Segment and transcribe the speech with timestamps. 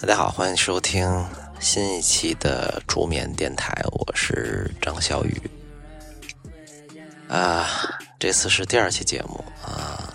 [0.00, 1.26] 大家好，欢迎收听
[1.60, 5.57] 新一期的助眠电台，我是张小雨。
[7.28, 7.68] 啊，
[8.18, 10.14] 这次是第二期节目啊，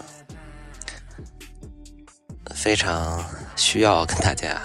[2.56, 3.24] 非常
[3.56, 4.60] 需要跟大家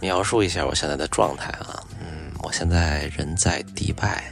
[0.00, 1.80] 描述一下我现在的状态啊。
[2.00, 4.24] 嗯，我现在人在迪拜，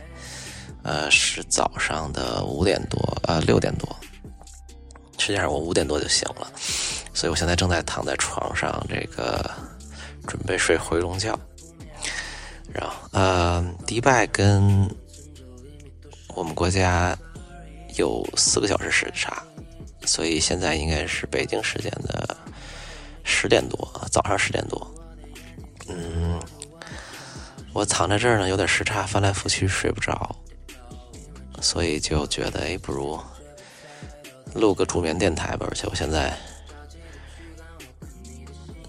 [0.82, 3.88] 呃，是早上的五点多，呃，六点多。
[5.18, 6.50] 实际上我五点多就醒了，
[7.14, 9.48] 所以我现在正在躺在床上，这个
[10.26, 11.38] 准备睡回笼觉。
[12.72, 14.88] 然后，呃，迪拜跟
[16.60, 17.16] 国家
[17.96, 19.42] 有四个小时时差，
[20.04, 22.36] 所以现在应该是北京时间的
[23.24, 23.78] 十点多，
[24.12, 24.94] 早上十点多。
[25.88, 26.38] 嗯，
[27.72, 30.36] 我躺在这儿呢，有点时差，翻来覆去睡不着，
[31.62, 33.18] 所以就觉得，哎，不如
[34.52, 35.66] 录个助眠电台吧。
[35.66, 36.36] 而且我现在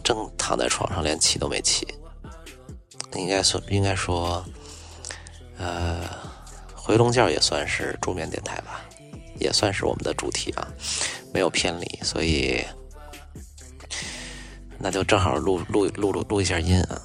[0.03, 1.87] 正躺在床上，连起都没起。
[3.13, 4.43] 应该说，应该说，
[5.57, 6.03] 呃，
[6.83, 8.81] 回笼觉也算是助眠电台吧，
[9.39, 10.67] 也算是我们的主题啊，
[11.31, 12.65] 没有偏离，所以
[14.79, 17.01] 那就正好录录录录录一下音啊。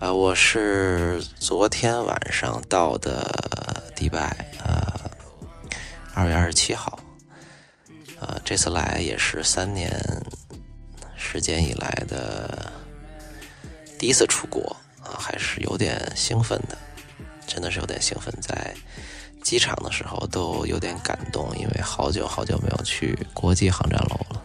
[0.00, 5.10] 啊、我是昨天晚上到的迪拜，呃，
[6.12, 6.98] 二月二十七号，
[8.20, 9.90] 呃，这次来也是三年
[11.16, 12.72] 时间以来的。
[13.96, 16.76] 第一次出国啊，还是有点兴奋的，
[17.46, 18.32] 真的是有点兴奋。
[18.40, 18.74] 在
[19.42, 24.42] 机场的时候都有点感动，因为好久好久没有去国际航站楼了。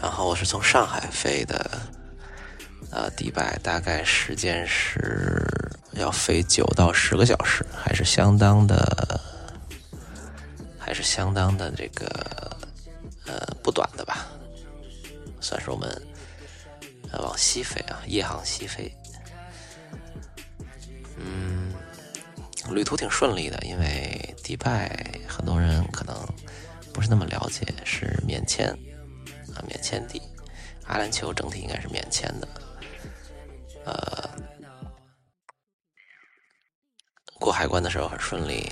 [0.00, 1.80] 然后我是从上海飞的，
[2.90, 5.46] 呃，迪拜大概时间是
[5.92, 9.20] 要飞九到十个小时，还是相当的，
[10.78, 12.06] 还是相当的这个
[13.26, 14.26] 呃不短的吧，
[15.40, 15.90] 算是我们。
[17.20, 18.90] 往西飞啊，夜航西飞。
[21.24, 21.72] 嗯，
[22.74, 24.94] 旅途挺顺利的，因为迪拜
[25.28, 26.14] 很多人可能
[26.92, 28.68] 不是那么了解，是免签
[29.54, 30.20] 啊，免签地。
[30.86, 32.48] 阿联酋整体应该是免签的。
[33.84, 34.30] 呃，
[37.38, 38.70] 过海关的时候很顺利。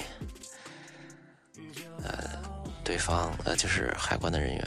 [2.02, 2.42] 呃，
[2.84, 4.66] 对方呃就是海关的人员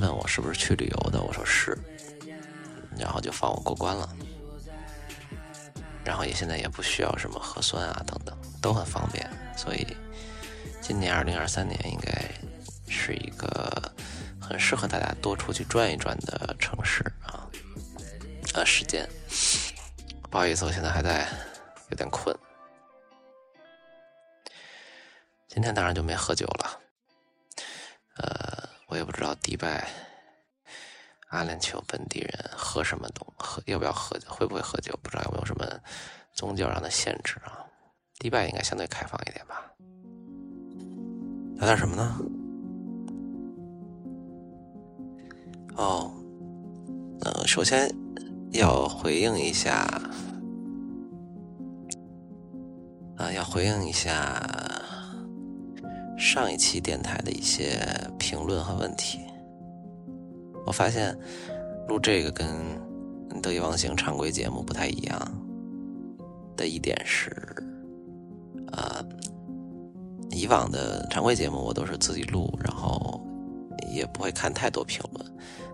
[0.00, 1.76] 问我是不是去旅游的，我说是。
[2.96, 4.08] 然后就放我过关了，
[6.04, 9.28] 然后也现在也不需要什么核酸啊等等，都很方便。
[9.56, 9.96] 所以
[10.80, 12.12] 今年二零二三年应该
[12.88, 13.92] 是一个
[14.40, 17.48] 很适合大家多出去转一转的城市啊。
[18.54, 19.08] 呃，时间，
[20.30, 21.26] 不好意思，我现在还在
[21.90, 22.36] 有点困。
[25.48, 26.80] 今天当然就没喝酒了，
[28.16, 29.88] 呃，我也不知道迪拜。
[31.34, 35.66] 阿联酋本地人喝什么东喝要不要喝会不会喝酒不知道有没有什么
[36.32, 37.58] 宗教上的限制啊？
[38.20, 39.72] 迪拜应该相对开放一点吧？
[41.56, 42.16] 聊点什么呢？
[45.76, 46.12] 哦，
[47.22, 47.92] 呃，首先
[48.52, 49.72] 要回应一下，
[53.16, 54.40] 啊，要回应一下
[56.16, 57.84] 上一期电台的一些
[58.20, 59.18] 评论和问题。
[60.66, 61.16] 我发现
[61.88, 62.46] 录这个跟
[63.40, 65.46] 《得意忘形》常规节目不太一样
[66.56, 67.30] 的一点是，
[68.72, 69.04] 呃，
[70.30, 73.20] 以往的常规节目我都是自己录，然后
[73.92, 75.24] 也不会看太多评论，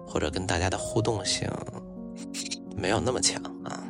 [0.07, 1.49] 或者跟大家的互动性
[2.77, 3.85] 没有那么强啊。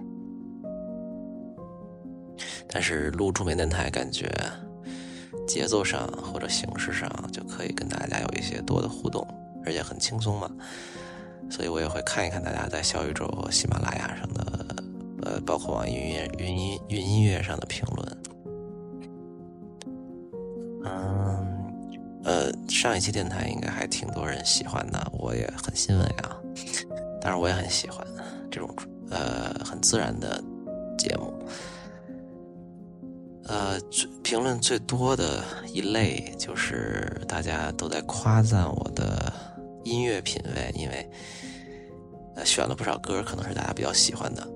[2.68, 4.30] 但是录助眠电台，感觉
[5.48, 9.26] 节奏上或者形式上就可以跟大家有一些多的互动。
[9.62, 10.50] 而且很轻松嘛，
[11.50, 14.76] 所以我也会看一看大家在小宇宙、喜马拉雅上的，
[15.22, 18.16] 呃，包括网易云音、云音云音乐上的评论。
[20.84, 21.64] 嗯，
[22.24, 26.36] 呃，上一期电台应该还挺多人喜欢的，我也很欣慰啊。
[27.20, 28.06] 当然，我也很喜欢
[28.50, 28.74] 这种
[29.10, 30.42] 呃很自然的
[30.96, 31.34] 节目。
[33.44, 33.78] 呃，
[34.22, 35.42] 评论最多的
[35.72, 39.32] 一类就是大家都在夸赞我的
[39.90, 41.10] 音乐品味，因为
[42.36, 44.46] 呃选了不少歌，可能是大家比较喜欢的。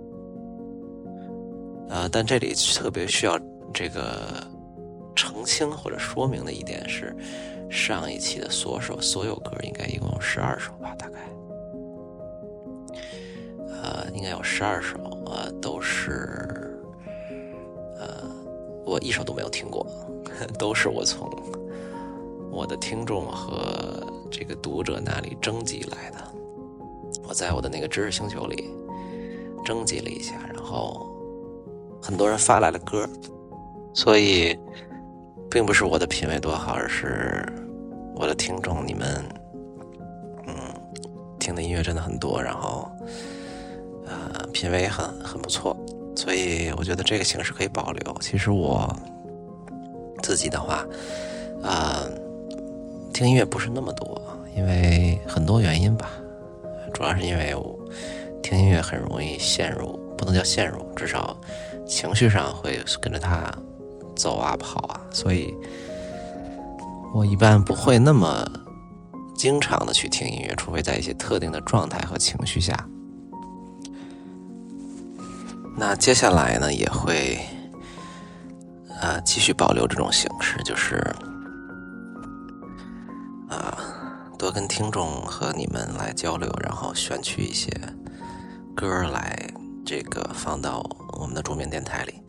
[1.89, 3.37] 呃，但这里特别需要
[3.73, 4.47] 这个
[5.17, 7.15] 澄清或者说明的一点是，
[7.69, 11.19] 上一期的所首所有歌应该一共有十二首吧，大概，
[13.69, 14.97] 呃，应该有十二首，
[15.27, 16.81] 呃，都是，
[17.99, 18.25] 呃，
[18.87, 19.85] 我一首都没有听过，
[20.59, 21.29] 都是我从
[22.51, 24.03] 我的听众和
[24.37, 26.19] 这个读者那里征集来的，
[27.29, 28.69] 我在我的那个知识星球里
[29.65, 31.09] 征集了一下，然后。
[32.03, 33.09] 很多人发来了歌，
[33.95, 34.55] 所以
[35.51, 37.51] 并不是我的品味多好，而是
[38.15, 39.25] 我的听众你们，
[40.47, 40.55] 嗯，
[41.39, 42.91] 听的音乐真的很多，然后
[44.05, 45.75] 呃，品味也很很不错，
[46.15, 48.15] 所以我觉得这个形式可以保留。
[48.21, 48.95] 其实我
[50.23, 50.87] 自己的话，
[51.63, 52.05] 啊，
[53.15, 54.21] 听音乐不是那么多，
[54.56, 56.11] 因为很多原因吧，
[56.93, 57.79] 主要是因为我
[58.43, 61.37] 听音乐很容易陷入，不能叫陷入，至少。
[61.87, 63.53] 情绪上会跟着他
[64.17, 65.55] 走啊跑啊，所以
[67.12, 68.43] 我一般不会那么
[69.37, 72.75] 经常的去听音乐，除非在一些特定的状态和情绪下。
[75.77, 77.39] 那接下来呢，也会
[79.03, 81.05] 呃继续保留这种形式，就是
[84.39, 87.71] 多跟听众和你们来交流，然后选取一些
[88.75, 89.37] 歌来
[89.85, 90.83] 这个放到。
[91.17, 92.21] 我们的桌面电台里，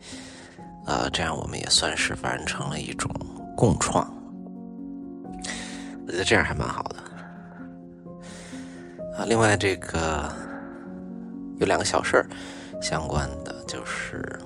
[0.86, 3.10] 呃，这样我们也算是完成了一种
[3.56, 4.08] 共创，
[6.06, 6.96] 我觉得这样还蛮好的。
[9.18, 10.32] 啊，另外这个
[11.58, 12.30] 有两个小事儿
[12.80, 14.38] 相关的，就是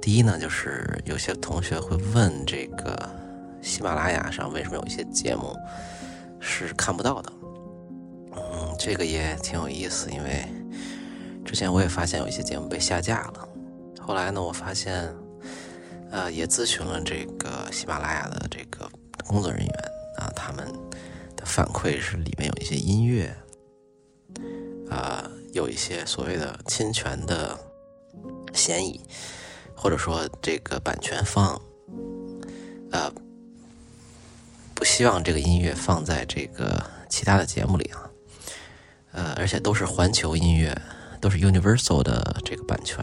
[0.00, 3.08] 第一呢，就是有些同学会问这个
[3.62, 5.56] 喜马拉雅上为什么有一些节目
[6.66, 7.32] 是看不到的，
[8.36, 10.44] 嗯，这个也挺有意思，因为。
[11.44, 13.48] 之前我也发现有一些节目被下架了，
[14.00, 15.12] 后来呢，我发现，
[16.10, 18.88] 呃，也咨询了这个喜马拉雅的这个
[19.26, 19.68] 工作人员
[20.16, 20.64] 啊，他们
[21.36, 23.34] 的反馈是里面有一些音乐，
[24.88, 27.58] 啊，有一些所谓的侵权的
[28.54, 29.00] 嫌疑，
[29.76, 31.60] 或者说这个版权方，
[32.92, 33.12] 呃，
[34.74, 38.10] 不希望这个音乐放在这个其他的节目里啊，
[39.12, 40.76] 呃，而且都是环球音乐。
[41.22, 43.00] 都是 Universal 的这个版权，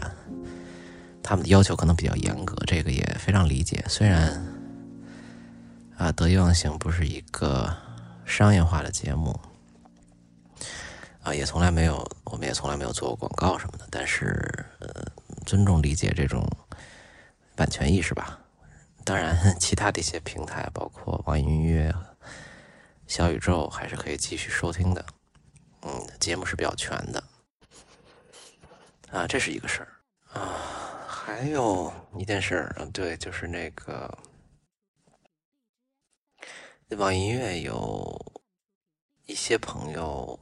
[1.22, 3.82] 他们的要求可能比较严格，这个也非常理解。
[3.88, 4.46] 虽然
[5.96, 7.74] 啊，得意忘形不是一个
[8.26, 9.40] 商业化的节目，
[11.22, 13.86] 啊，也从来没有，我们也从来没有做过广告什么的。
[13.90, 15.02] 但是，呃，
[15.46, 16.46] 尊重理解这种
[17.56, 18.39] 版权意识吧。
[19.04, 21.92] 当然， 其他的一些平台，包括网易音乐、
[23.06, 25.04] 小宇宙，还是可以继续收听的。
[25.82, 27.22] 嗯，节目是比较全的。
[29.10, 29.88] 啊，这是一个事儿
[30.38, 34.16] 啊，还有一件事儿，对，就是那个
[36.90, 38.42] 网易音乐有
[39.26, 40.38] 一些朋友，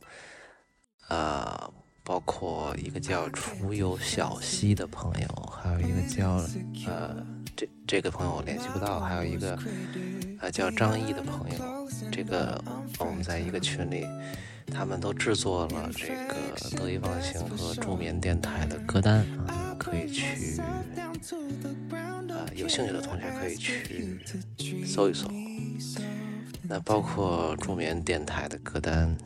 [1.08, 1.72] 呃，
[2.05, 6.44] 包括一个叫楚游小溪的朋友，还有一个叫
[6.87, 7.26] 呃，
[7.58, 9.58] 这这个朋友我联系不到，还有一个
[10.38, 11.56] 呃叫张毅的朋友，
[12.12, 12.62] 这个
[13.00, 14.06] 我们在一个群里。
[14.70, 16.36] 他们都制作了这个
[16.77, 20.84] 得意忘形和助眠电台的歌单啊，可以去啊，
[22.55, 25.27] 有兴趣的同学可以去搜一搜。
[26.62, 29.17] 那包括助眠电台的歌单，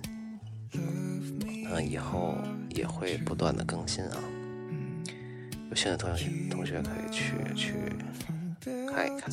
[0.74, 4.16] 嗯，以后也会不断的更新啊。
[5.72, 7.72] 有兴趣的同学同学可以去去
[8.86, 9.32] 看一看。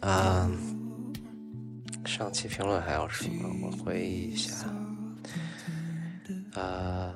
[0.00, 0.48] 啊。
[2.04, 3.48] 上期评论还有什么？
[3.66, 4.64] 我回忆一下。
[6.54, 7.12] 呃，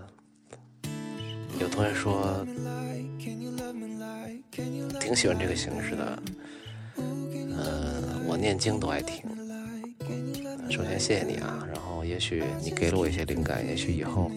[1.61, 2.44] 有同学说
[4.99, 6.23] 挺喜欢这个形式的。
[6.96, 9.23] 呃，我念经都爱听。
[10.68, 14.28] 首先谢谢你啊，然后也许你给了我一些灵感，也许以后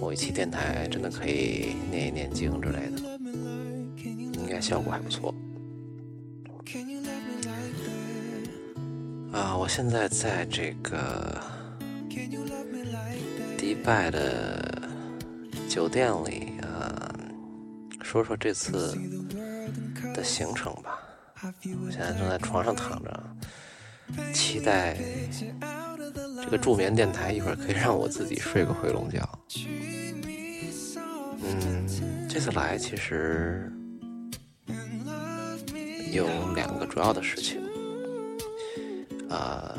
[0.00, 3.18] 某一期电台真的可以念一念经之类的，
[3.96, 5.34] 应该效果还不错。
[9.32, 11.40] 啊，我现在在这个
[13.56, 14.88] 迪拜的
[15.68, 17.14] 酒店里啊，
[18.02, 18.96] 说说这次
[20.14, 20.98] 的行程吧。
[21.42, 23.36] 我现在正在床上躺着，
[24.32, 24.96] 期待
[26.48, 29.20] 这个助眠电台一会儿可以让我自己睡个回笼觉。
[31.44, 31.86] 嗯，
[32.26, 33.70] 这次来其实
[36.10, 37.60] 有两个主要的事情。
[39.28, 39.76] 呃，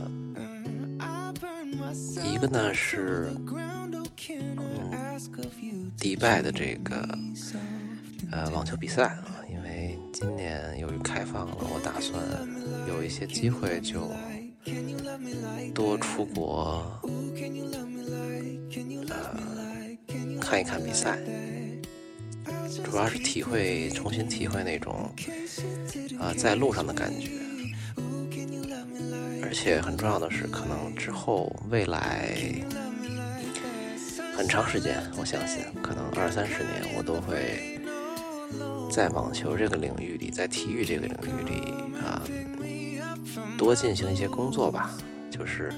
[2.24, 3.32] 一个呢是，
[5.98, 7.18] 迪拜的这个
[8.32, 12.24] 呃网球比赛啊，因为今年由于开放了，我打算
[12.88, 14.12] 有一些机会就
[15.74, 17.02] 多出国，
[19.10, 21.18] 呃看一看比赛，
[22.84, 25.12] 主要是体会重新体会那种
[26.20, 27.30] 啊在路上的感觉。
[29.42, 32.36] 而且很重要的是，可能之后未来
[34.36, 37.80] 很长时间，我相信可能二三十年，我都会
[38.92, 42.22] 在网球这个领域里，在体育这个领域里啊，
[43.58, 44.92] 多进行一些工作吧。
[45.30, 45.72] 就是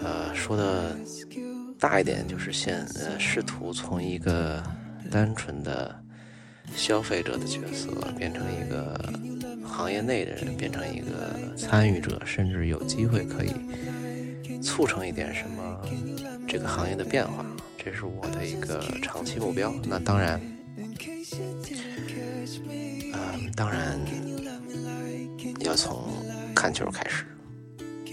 [0.00, 0.96] 呃，说的
[1.78, 4.62] 大一点，就是先呃，试图从一个
[5.10, 5.94] 单纯的
[6.74, 8.98] 消费者的角色变成一个。
[9.62, 13.54] 行业内的人变成一个参与者，甚至有机会可以
[14.60, 15.80] 促成一点什么
[16.46, 17.46] 这个行业的变化，
[17.82, 19.72] 这是我的一个长期目标。
[19.84, 20.40] 那当然，
[23.12, 23.98] 嗯，当然
[25.60, 26.08] 要从
[26.54, 27.24] 看球开始，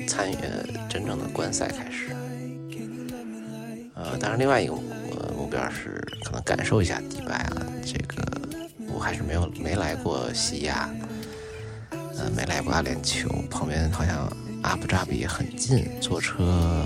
[0.08, 0.36] 参与
[0.90, 2.16] 真正的观赛开始。
[3.96, 4.74] 呃，当然另外一个
[5.36, 8.24] 目标是可能感受一下迪拜啊，这个
[8.94, 10.90] 我还是没有没来过西亚。
[11.92, 14.28] 呃，没来过阿联酋，旁边好像
[14.64, 16.84] 阿布扎比很近，坐车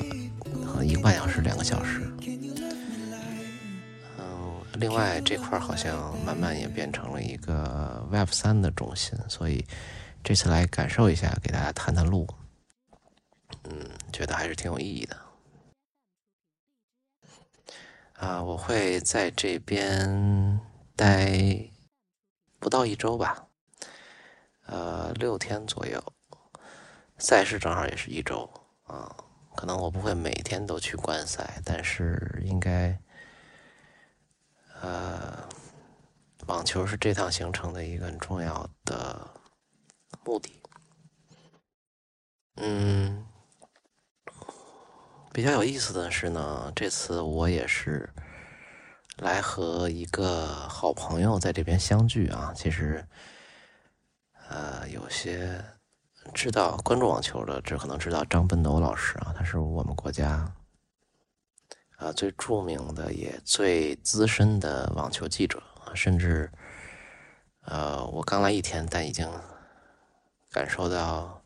[0.66, 2.02] 可能一个半小时、两个小时。
[4.20, 9.66] 嗯，另外这块好像慢慢也变成了一个 Web 三的中心，所以
[10.24, 12.28] 这次来感受一下，给大家探探路，
[13.64, 15.18] 嗯，觉得还是挺有意义的。
[18.14, 20.60] 啊，我会在这边
[20.96, 21.72] 待
[22.60, 23.48] 不到一周吧。
[24.68, 26.02] 呃，六天左右，
[27.18, 28.50] 赛事正好也是一周
[28.84, 29.16] 啊。
[29.56, 32.98] 可能我不会每天都去观赛，但是应该，
[34.82, 35.50] 呃，
[36.46, 39.30] 网球是这趟行程的一个很重要的
[40.24, 40.62] 目的。
[42.56, 43.26] 嗯，
[45.34, 48.10] 比较有意思的是呢，这次我也是
[49.18, 52.54] 来和一个好朋友在这边相聚啊。
[52.56, 53.08] 其实。
[54.54, 55.64] 呃，有些
[56.34, 60.54] 知道关注网球的，这可能知道张奔斗老师啊，他是我们国家
[61.96, 65.64] 啊最著名的也最资深的网球记者
[65.96, 66.52] 甚至
[67.62, 69.26] 呃，我刚来一天，但已经
[70.52, 71.42] 感受到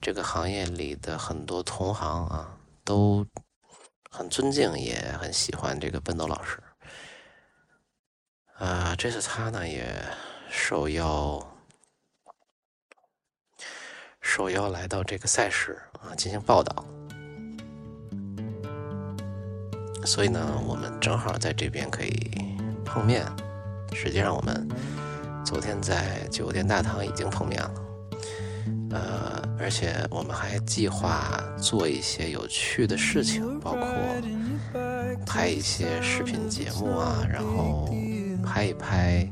[0.00, 3.24] 这个行业里的很多同行啊都
[4.10, 6.60] 很尊敬，也很喜欢这个奔斗老师。
[8.58, 10.04] 啊，这次他呢也
[10.50, 11.40] 受邀。
[14.20, 16.84] 受邀来到这个赛事啊进行报道，
[20.04, 22.30] 所以呢，我们正好在这边可以
[22.84, 23.24] 碰面。
[23.92, 24.66] 实际上，我们
[25.44, 27.70] 昨天在酒店大堂已经碰面了，
[28.94, 33.84] 呃，而且我们还计划做一些有趣的事情，包括
[35.26, 37.92] 拍一些视频节目啊，然后
[38.42, 39.28] 拍一拍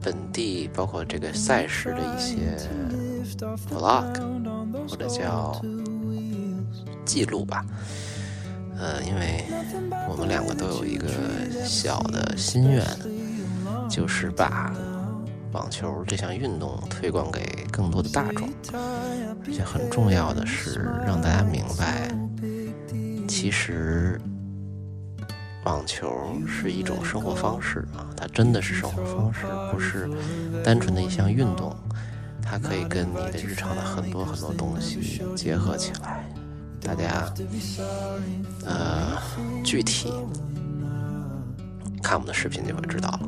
[0.00, 2.58] 本地包括这个赛事的一些。
[3.70, 4.20] vlog
[4.88, 5.60] 或者叫
[7.04, 7.64] 记录吧，
[8.78, 9.44] 呃，因为
[10.08, 11.08] 我们两个都有一个
[11.64, 12.84] 小的心愿，
[13.88, 14.72] 就是把
[15.52, 22.08] 网球这项运动推广给更多的大众，而且很重要的是让大家明白，
[23.28, 24.20] 其实
[25.64, 26.10] 网球
[26.46, 30.08] 是一种生活方式啊，它真的是生活方式，不是
[30.64, 31.74] 单纯的一项运动。
[32.44, 36.28] 它可以跟你的日常的很多很多东西结合起来，
[36.82, 37.32] 大家
[38.66, 39.16] 呃
[39.64, 40.12] 具体
[42.02, 43.20] 看我们的视频就会知道了，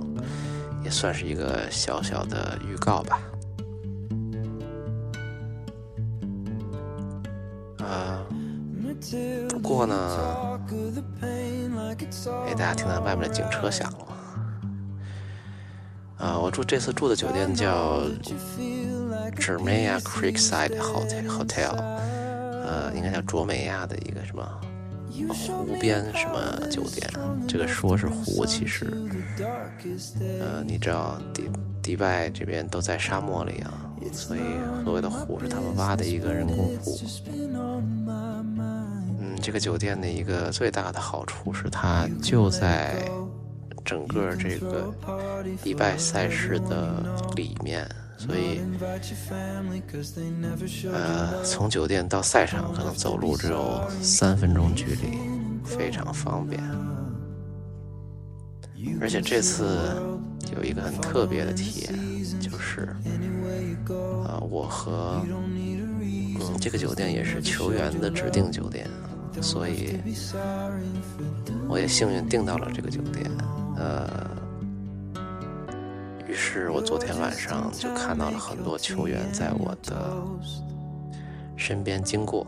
[0.85, 3.21] 也算是一个小小的预告吧。
[7.79, 8.23] 啊，
[9.49, 10.61] 不过呢，
[11.23, 14.07] 哎，大家听到外面的警车响了。
[16.19, 18.03] 啊，我住这次住的酒店叫。
[19.37, 24.47] Jermia Creekside Hotel Hotel，呃，应该叫卓美亚的一个什么
[25.29, 27.09] 湖边什么酒店？
[27.47, 28.87] 这个说是湖，其实，
[30.41, 31.51] 呃，你知道迪
[31.83, 33.73] 迪拜这边都在沙漠里啊，
[34.13, 34.41] 所以
[34.83, 36.99] 所谓的湖是他们挖的一个人工湖。
[39.21, 42.95] 嗯，这个酒店的一个最大的好处是它就在
[43.85, 44.93] 整个这个
[45.63, 47.03] 迪拜赛事的
[47.37, 47.87] 里面。
[48.17, 48.61] 所以，
[50.93, 55.19] 呃，从酒店到赛场可能走路只有三分钟距离，
[55.65, 56.63] 非常方便。
[59.01, 59.97] 而且这次
[60.57, 62.95] 有一个很特别的体验，就是
[64.27, 68.89] 啊，我和嗯这个酒店也是球员的指定酒店，
[69.41, 69.99] 所以
[71.69, 73.31] 我也幸运订到了这个酒店。
[73.77, 74.31] 呃，
[76.35, 80.21] 于是我昨天晚上就看到了很多球员在我的
[81.55, 82.45] 身边经过，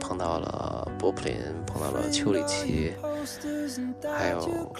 [0.00, 2.94] 碰到了波普林，碰到了丘里奇，
[4.16, 4.74] 还有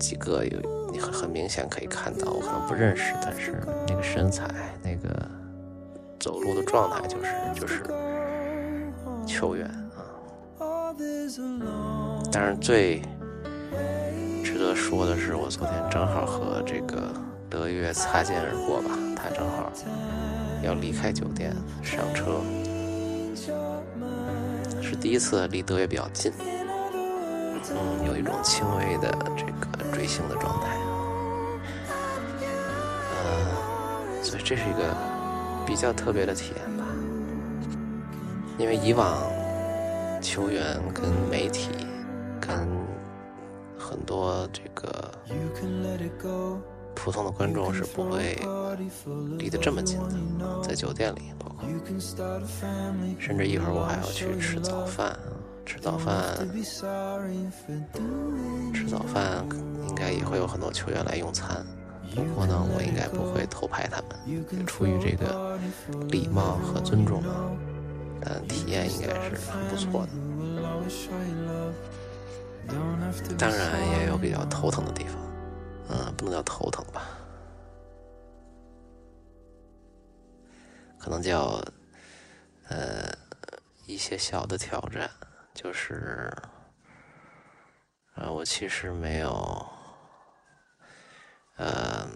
[0.00, 0.58] 几个有
[0.90, 4.48] 你很很明显可以看到，我可能不认识，但是那个身材、
[4.82, 5.28] 那个
[6.18, 7.82] 走路的状态，就是就是
[9.26, 10.00] 球员啊。
[12.32, 13.02] 当然最。
[14.44, 17.10] 值得说的是，我昨天正好和这个
[17.48, 19.72] 德约擦肩而过吧，他正好
[20.62, 21.50] 要离开酒店
[21.82, 22.42] 上车，
[24.82, 26.30] 是第一次离德约比较近，
[27.70, 30.76] 嗯，有一种轻微的这个追星的状态，
[33.24, 34.94] 嗯，所以这是一个
[35.64, 36.84] 比较特别的体验吧，
[38.58, 39.16] 因为以往
[40.20, 41.70] 球员跟媒体
[42.38, 42.68] 跟
[43.84, 45.12] 很多这个
[46.94, 48.38] 普通的观众是不会
[49.36, 49.98] 离得这么近
[50.38, 51.68] 的，在酒店里，包括。
[53.18, 55.18] 甚至一会儿我还要去吃早饭，
[55.66, 56.34] 吃早饭，
[58.72, 59.46] 吃早饭
[59.86, 61.62] 应该也会有很多球员来用餐，
[62.14, 65.58] 不过呢，我应该不会偷拍他们，出于这个
[66.08, 67.50] 礼貌和尊重啊，
[68.22, 70.12] 但体验应该是很不错的。
[73.38, 75.16] 当然也有比较头疼的地方，
[75.88, 77.02] 嗯，不能叫头疼吧，
[80.98, 81.62] 可能叫
[82.68, 83.12] 呃
[83.86, 85.10] 一些小的挑战，
[85.52, 86.32] 就是
[88.14, 89.66] 呃我其实没有
[91.56, 92.08] 呃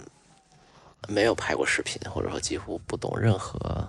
[1.09, 3.89] 没有拍过视频，或者说几乎不懂任何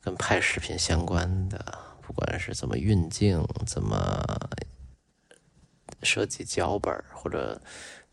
[0.00, 4.22] 跟拍视频相关的，不管是怎么运镜，怎么。
[6.02, 7.60] 设计脚本或者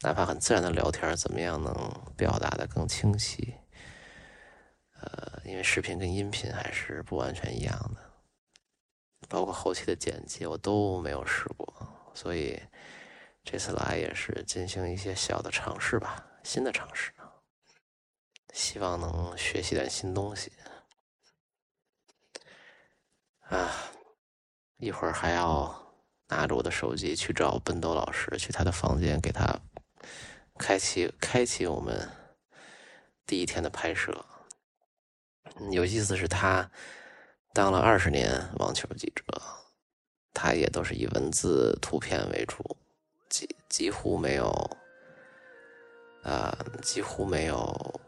[0.02, 1.74] 哪怕很自然的聊天怎么样能
[2.15, 3.56] 表达的更清晰？
[5.02, 8.12] 呃，因为视频跟音频还是不完全一样的，
[9.28, 11.74] 包括后期的剪辑我都没有试过，
[12.13, 12.62] 所以
[13.43, 17.12] 这次来也是进行一些小的尝试吧，新的尝试，
[18.54, 20.54] 希望能学习点新东西。
[23.50, 23.69] 啊，
[24.78, 25.83] 一会儿还要。
[26.34, 29.60] 拿着我的手机去找奔豆老师，去他的房间给他
[30.58, 32.10] 开启开启我们
[33.28, 34.26] 第一天的拍摄。
[35.69, 36.72] 有意思是，他
[37.54, 39.24] 当了二十年网球记者，
[40.34, 42.78] 他也都是以文字、图片为主，
[43.30, 44.78] 几几乎没有，
[46.24, 48.02] 呃，几乎没有，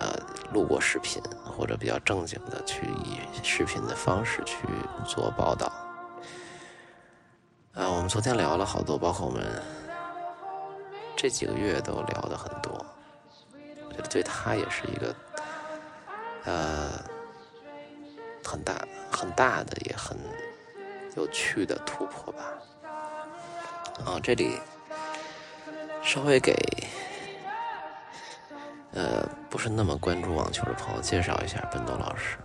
[0.00, 0.18] 呃，
[0.54, 4.66] 录过视频或者比较正经的去以视频的方式去
[5.06, 5.70] 做报道。
[7.78, 9.62] 啊，我们昨天聊了好多，包括我们
[11.14, 12.84] 这几个月都聊的很多，
[13.86, 15.14] 我觉得对他也是一个
[16.42, 16.90] 呃
[18.44, 18.74] 很大
[19.12, 20.18] 很大的也很
[21.16, 22.42] 有趣的突破吧。
[24.04, 24.58] 啊，这里
[26.02, 26.56] 稍微给
[28.90, 32.38] 呃不是那么关注网球的朋友介绍一下本东老师。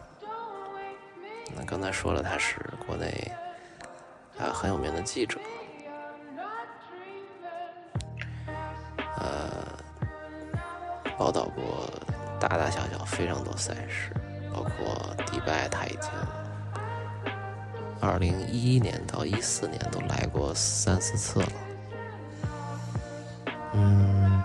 [1.56, 3.32] 那刚才说了，他是国内。
[4.38, 5.40] 啊，很有名的记者，
[9.18, 9.50] 呃，
[11.18, 11.90] 报道过
[12.40, 14.12] 大大小小非常多赛事，
[14.54, 16.10] 包括迪拜，他已经
[18.02, 21.48] 二零一一年到一四年都来过三四次了。
[23.74, 24.44] 嗯，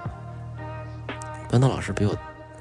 [1.51, 2.17] 班德老师比我，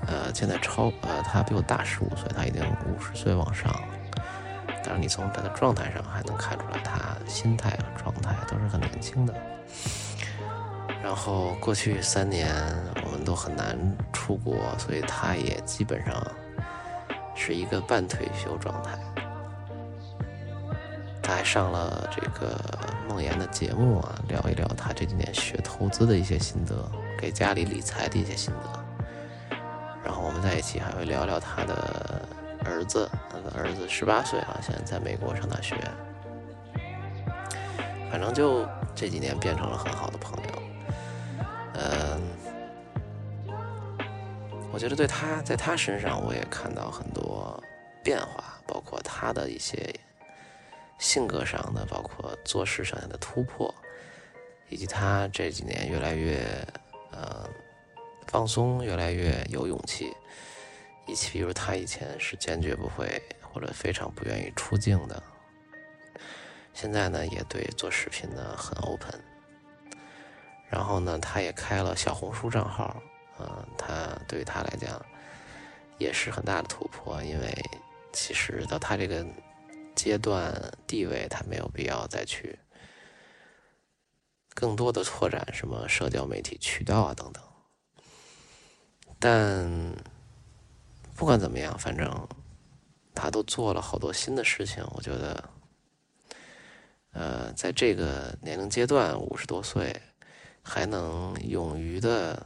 [0.07, 3.71] 呃，现在超，呃，他比我大十五岁，他已经五十岁往上。
[4.89, 9.33] 但是你从他的状态上还能看出来，他心态和状态都是很年轻的。
[11.03, 12.55] 然后过去三年
[13.03, 13.77] 我们都很难
[14.13, 16.25] 出国，所以他也基本上
[17.35, 18.97] 是一个半退休状态。
[21.21, 22.57] 他还上了这个
[23.09, 29.57] 梦妍的节目啊，聊一聊他这几年学投资的一些心得，给家里理财的一些心得。
[30.01, 32.25] 然后我们在一起还会聊聊他的。
[32.65, 33.09] 儿子，
[33.55, 35.75] 儿子十八岁啊，现在在美国上大学。
[38.09, 40.63] 反正就这几年变成了很好的朋友。
[41.75, 42.21] 嗯，
[44.71, 47.61] 我觉得对他在他身上我也看到很多
[48.03, 49.93] 变化，包括他的一些
[50.97, 53.73] 性格上的，包括做事上的突破。
[54.69, 56.39] 以及他这几年越来越
[57.11, 57.47] 呃
[58.27, 60.13] 放松，越来越有勇气。
[61.07, 65.23] 以及比如他以前是坚决不会或者非常不愿意出镜的，
[66.73, 69.23] 现在呢也对做视频呢很 open。
[70.69, 73.01] 然后呢，他也开了小红书账号，
[73.39, 75.03] 嗯，他对于他来讲
[75.97, 77.55] 也是很大的突破，因为
[78.11, 79.25] 其实到他这个
[79.95, 80.53] 阶段
[80.85, 82.59] 地位，他没有必要再去
[84.53, 87.41] 更多的拓展什么社交媒体渠道啊等等。
[89.17, 89.95] 但
[91.17, 92.07] 不管怎么样，反正
[93.13, 95.49] 他都做了好多新的事情，我觉得，
[97.11, 100.01] 呃，在这个年龄阶段，五十多岁。
[100.69, 102.45] 还能勇于的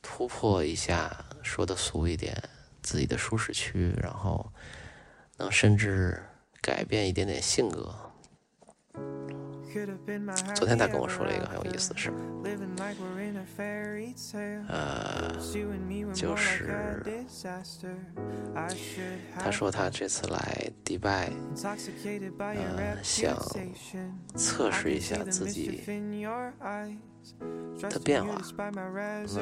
[0.00, 2.40] 突破一下，说的俗一点，
[2.82, 4.52] 自己的舒适区，然后
[5.36, 6.22] 能甚至
[6.62, 7.92] 改变一点点性格。
[10.54, 12.14] 昨天他跟我说了一个很有意思的事儿，
[14.68, 15.32] 呃，
[16.12, 16.66] 就是
[19.38, 21.30] 他说他这次来迪拜，
[22.76, 23.36] 呃，想
[24.34, 25.82] 测试一下自己
[27.88, 28.40] 的变化。
[29.36, 29.40] 那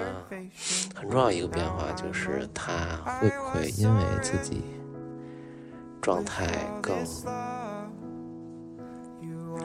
[0.94, 4.62] 很重要一个变化就是他会不会因为自己
[6.02, 6.46] 状态
[6.82, 6.96] 更。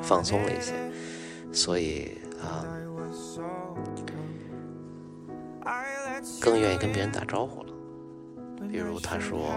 [0.04, 0.74] 放松了一些，
[1.52, 2.66] 所以啊，
[6.42, 7.70] 更愿意跟别人打招呼了。
[8.70, 9.50] 比如他说，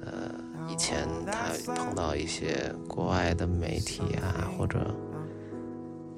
[0.00, 0.34] 呃，
[0.68, 4.94] 以前他碰到一些国外的媒体啊，或者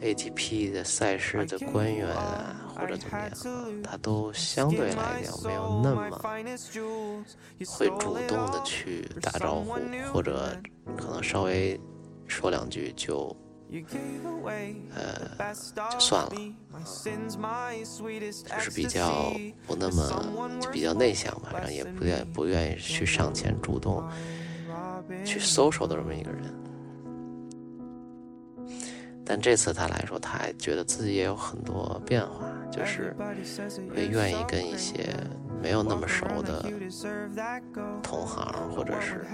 [0.01, 3.31] ATP 的赛事的官员啊，或者怎么样，
[3.83, 6.11] 他都相对来讲没有那么
[7.67, 9.75] 会主动的去打招呼，
[10.13, 10.57] 或者
[10.97, 11.81] 可能稍微。
[12.27, 13.35] 说两句就，
[14.95, 15.55] 呃，
[15.91, 16.31] 就算了，
[18.45, 19.33] 就是比较
[19.67, 24.03] 不那么，就比较内向吧，然后也不愿不愿意去上前主动
[25.25, 26.55] 去 social 的这么一个人。
[29.25, 33.15] 但这次他来说，他还觉得自己也有很多变化，就是
[33.95, 35.09] 会愿意跟一些
[35.63, 36.65] 没有那么熟的
[38.03, 39.25] 同行或者是。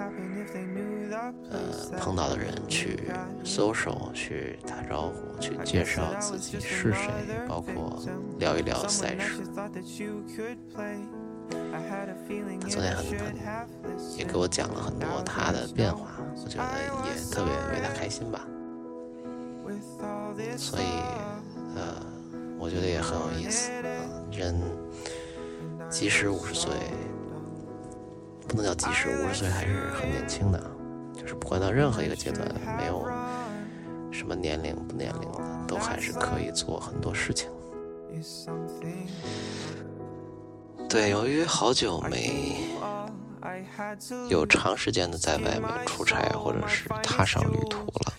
[1.50, 3.11] 呃，碰到的人去
[3.44, 7.11] social，去打招呼，去介绍自己是谁，
[7.48, 8.00] 包括
[8.38, 9.42] 聊一聊赛事。
[9.55, 9.68] 他
[12.68, 13.35] 昨天很很
[14.16, 16.07] 也给我讲了很多他的变化，
[16.44, 16.64] 我觉得
[17.09, 18.46] 也特别为他开心吧。
[20.56, 20.85] 所以，
[21.76, 22.04] 呃，
[22.59, 23.70] 我觉得也很有意思。
[24.30, 24.54] 人
[25.88, 26.72] 即使五十岁，
[28.48, 30.61] 不能叫即使五十岁还是很年轻的。
[31.14, 33.06] 就是不管到任何一个阶段，没有
[34.11, 37.50] 什么年龄不年龄的，都还是可以做很多事情。
[40.88, 42.56] 对，由于好久没
[44.28, 48.12] 有长时间的在外面出差或者是踏上旅途了，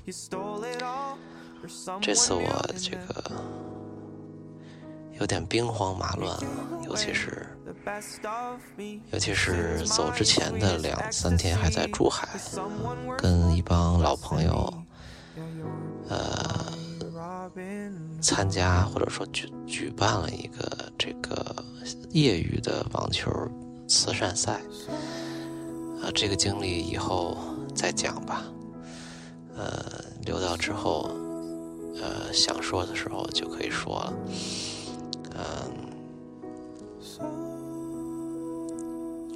[2.01, 3.31] 这次我这个
[5.19, 6.43] 有点兵荒马乱了，
[6.87, 7.47] 尤其是。
[9.11, 12.27] 尤其是走之前的两三天，还在珠海，
[13.17, 14.71] 跟一帮老朋友，
[16.07, 16.71] 呃，
[18.21, 21.55] 参加或者说举举办了一个这个
[22.11, 23.31] 业余的网球
[23.87, 24.61] 慈善赛，
[26.03, 27.35] 啊，这个经历以后
[27.73, 28.43] 再讲吧，
[29.55, 31.09] 呃，留到之后，
[31.99, 34.13] 呃，想说的时候就可以说了，
[35.35, 35.81] 嗯。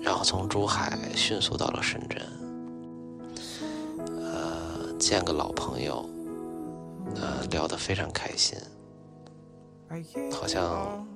[0.01, 2.21] 然后从珠海迅速到了深圳，
[4.21, 6.07] 呃，见个老朋友，
[7.15, 8.55] 呃，聊得非常开心，
[10.31, 11.07] 好像，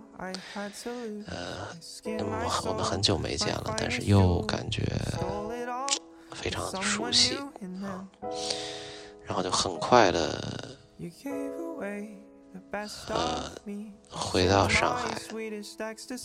[1.28, 1.68] 呃，
[2.04, 4.84] 我我们很久没见了，但是又感觉
[6.32, 7.36] 非常熟悉
[7.84, 8.04] 啊，
[9.24, 10.69] 然后就很快的。
[13.08, 13.50] 呃，
[14.10, 15.18] 回到上海，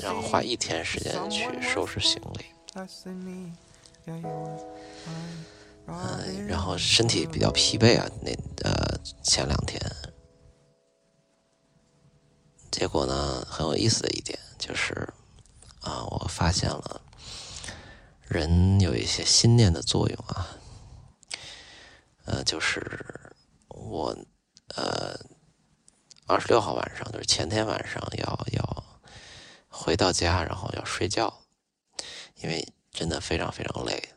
[0.01, 2.47] 然后花一天时间去收拾行李。
[5.87, 8.33] 嗯，然后身体比较疲惫啊，那
[8.69, 9.81] 呃前两天。
[12.73, 14.93] 结果呢，很有意思的一点就是，
[15.83, 17.01] 啊，我发现了
[18.23, 20.59] 人有一些心念的作用啊。
[22.25, 23.33] 呃，就是
[23.69, 24.17] 我
[24.77, 25.19] 呃。
[26.27, 28.85] 二十六号晚上就是前天晚上要要
[29.69, 31.43] 回到家，然后要睡觉，
[32.37, 34.09] 因为真的非常非常累，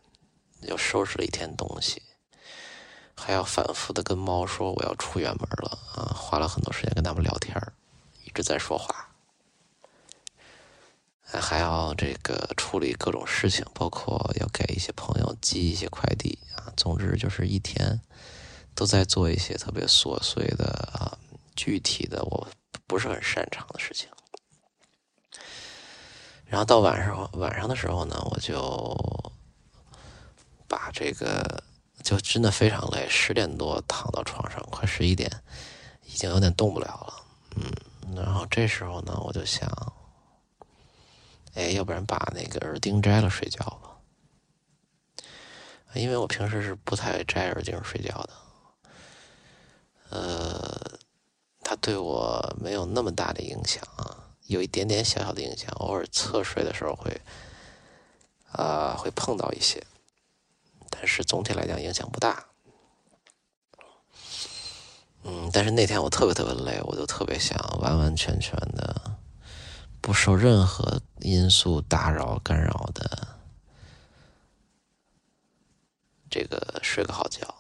[0.62, 2.02] 又收拾了一天东西，
[3.14, 7.54] 还要反复的跟猫说我要出远门了啊，花了很多时间跟他们聊天
[8.24, 9.10] 一直在说话，
[11.26, 18.00] 还要这个处理各种事情，包括要给一些朋友寄一些快递啊，总之就是一天
[18.78, 21.18] 都在做一些特别琐碎的啊，
[21.56, 22.48] 具体的我
[22.86, 24.08] 不是很擅长的事情。
[26.46, 28.96] 然后到晚上晚上的时候呢，我就
[30.68, 31.64] 把这个
[32.04, 35.28] 就真的非常累，十点多躺到床上，快十一点，
[36.04, 37.14] 已经有点动不了了。
[37.56, 39.68] 嗯，然后这时候呢，我就想，
[41.56, 43.98] 哎，要不然把那个耳钉摘了睡觉吧，
[45.96, 48.30] 因为我平时是不太摘耳钉睡觉的。
[50.10, 51.00] 呃，
[51.62, 54.26] 它对我没有那么大的影响啊。
[54.48, 57.20] 有一点点小小的影响，偶尔侧睡的时候会，
[58.54, 59.86] 啊，会碰到一些，
[60.90, 62.46] 但是总体来讲影响不大。
[65.24, 69.18] 嗯，但是那天我特别特别累，我就特别想完完全全的
[70.00, 73.36] 不受任何因素打扰干扰的
[76.30, 77.57] 这个睡个好觉，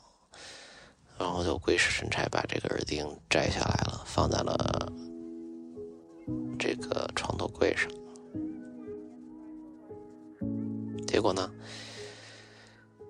[1.20, 4.92] 然后就鬼使神差把这个耳钉摘下来了，放在了。
[6.60, 7.90] 这个床头柜上，
[11.08, 11.50] 结果呢，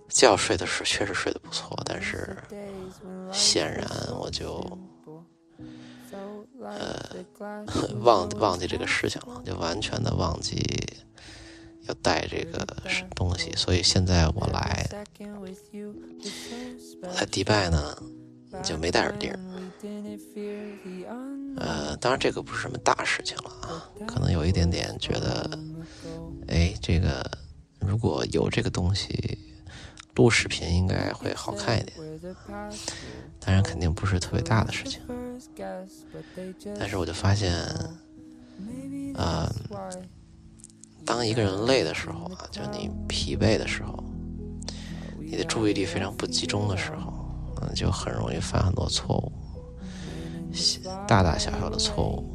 [0.10, 2.38] 觉睡的是确实睡得不错，但是
[3.32, 3.88] 显然
[4.20, 4.62] 我就
[6.60, 7.00] 呃
[8.04, 10.58] 忘忘记这个事情了，就完全的忘记
[11.88, 12.66] 要带这个
[13.16, 14.88] 东西，所以现在我来
[17.02, 17.98] 我来迪拜呢
[18.64, 19.32] 就没带耳钉。
[21.58, 25.60] 呃，当然这个不是什么大事情了啊，可能有一点点觉得，
[26.48, 27.26] 哎，这个
[27.80, 29.38] 如果有这个东西，
[30.16, 31.98] 录视频应该会好看一点。
[33.40, 35.02] 当然肯定不是特别大的事情，
[36.78, 37.54] 但是我就发现，
[39.16, 39.52] 呃，
[41.08, 44.04] 当一个人累的时候啊，就你疲惫的时候，
[45.18, 47.14] 你的注意力非常不集中的时候，
[47.62, 49.32] 嗯，就很容易犯很多错误。
[51.08, 52.34] 大大小小的错误，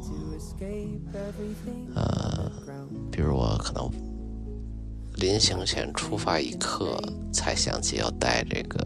[1.93, 2.51] 呃，
[3.11, 3.87] 比如我可能
[5.17, 6.99] 临行前出发一刻
[7.31, 8.79] 才想起要带这个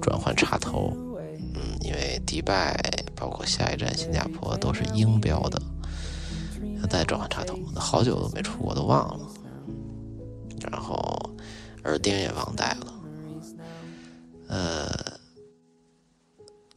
[0.00, 0.92] 转换插头，
[1.54, 2.78] 嗯，因为迪拜
[3.16, 5.60] 包括下一站新加坡都是英标的，
[6.94, 9.26] 要带转换插头，好久都没出我，都忘了，
[10.70, 11.18] 然后
[11.84, 12.94] 耳钉也忘带了，
[14.48, 15.14] 呃。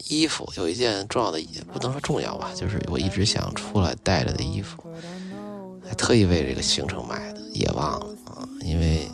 [0.09, 4.81] 衣服有一件重要的，也不能说重要吧，就是我一直想出来带着的衣服，
[5.85, 8.47] 还特意为这个行程买的，也忘了啊。
[8.61, 9.05] 因为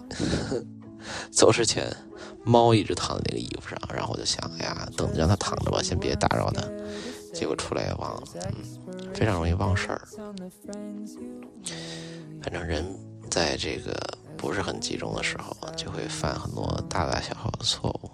[1.33, 1.91] 走之前，
[2.43, 6.61] 猫一直躺在那个衣服上，然后我就想，哎呀，等着让它躺着吧，先别打扰它。
[7.33, 8.23] 结果出来也忘了，
[8.87, 10.07] 嗯，非常容易忘事儿。
[12.41, 12.85] 反正人
[13.29, 13.93] 在这个
[14.37, 18.11] 不是很集中的时候，就会犯很多大大小小的错误。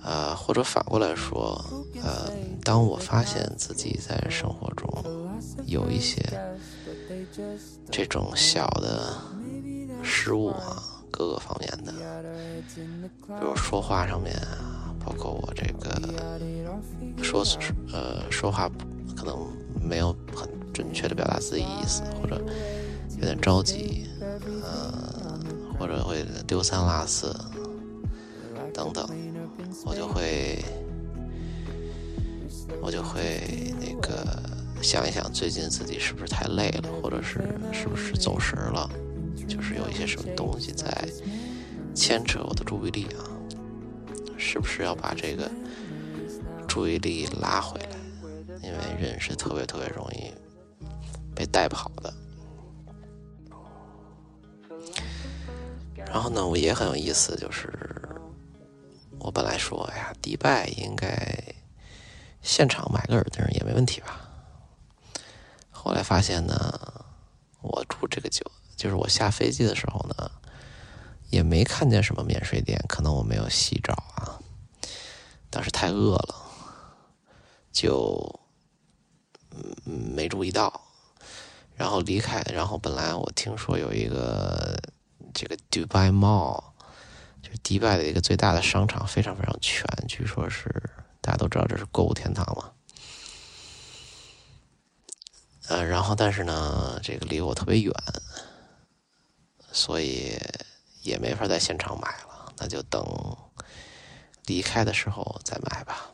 [0.00, 1.60] 呃，或者反过来说，
[2.02, 2.30] 呃，
[2.64, 4.88] 当我发现自己在生活中
[5.66, 6.22] 有一些
[7.90, 9.16] 这种小的
[10.02, 11.92] 失误啊，各个方面的，
[13.26, 14.77] 比如说话上面啊，
[15.08, 15.88] 包括我这个
[17.22, 17.42] 说
[17.94, 18.70] 呃说话
[19.16, 19.38] 可能
[19.82, 22.38] 没有很准确的表达自己意思，或者
[23.16, 24.06] 有点着急，
[24.62, 25.40] 呃，
[25.78, 27.34] 或者会丢三落四
[28.74, 29.08] 等等。
[29.86, 30.62] 我就会，
[32.82, 34.42] 我就会那个
[34.82, 37.40] 想一想，最近自己是不是太累了，或者是
[37.72, 38.88] 是不是走神了，
[39.48, 41.08] 就是有一些什么东西在
[41.94, 43.24] 牵扯我的注意力啊，
[44.38, 45.50] 是不是要把这个
[46.66, 47.96] 注意力拉回来？
[48.62, 50.32] 因为人是特别特别容易
[51.34, 52.14] 被带跑的。
[56.06, 57.70] 然后呢，我也很有意思，就是。
[59.20, 61.36] 我本来说，哎呀，迪拜应该
[62.40, 64.20] 现场买个耳钉也没问题吧。
[65.70, 66.54] 后来发现呢，
[67.60, 70.30] 我住这个酒，就是我下飞机的时候呢，
[71.30, 73.92] 也没看见什么免税店，可能我没有细找。
[75.78, 76.34] 太饿了，
[77.70, 78.40] 就
[79.84, 80.80] 没注意到。
[81.76, 84.76] 然后离开，然后本来我听说有一个
[85.32, 86.64] 这个 Dubai Mall。
[87.40, 90.68] 就迪拜的一个最大的商场，非常非常全，据说是
[91.20, 92.72] 大家都知道这是购物天堂嘛。
[95.68, 97.94] 呃，然后但是呢，这个离我特别远，
[99.70, 100.36] 所以
[101.02, 103.00] 也没法在现场买了，那就等
[104.48, 106.10] 离开的时候再买吧。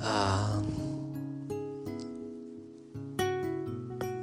[0.00, 0.62] 啊，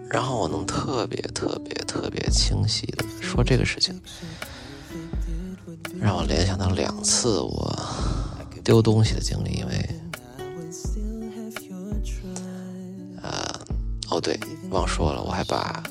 [0.09, 4.01] 然后我能特别特别特别清晰的说这个事情，
[5.99, 7.77] 让我联想到两次我
[8.63, 9.89] 丢东西的经历，因为。
[14.11, 14.39] 哦，对，
[14.71, 15.83] 忘说了，我还把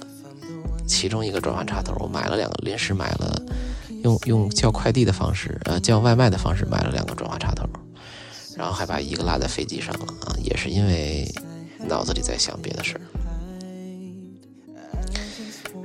[0.88, 3.42] 其中一个转换插头，我买了两个，临时买了，
[4.03, 7.68] 用用叫快递的方式，呃，叫外卖的方式买了两个转换插头，
[8.57, 11.31] 然后还把一个落在飞机上了啊，也是因为
[11.87, 13.01] 脑子里在想别的事儿，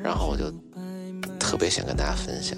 [0.02, 0.52] 然后我就
[1.38, 2.58] 特别想跟大家分享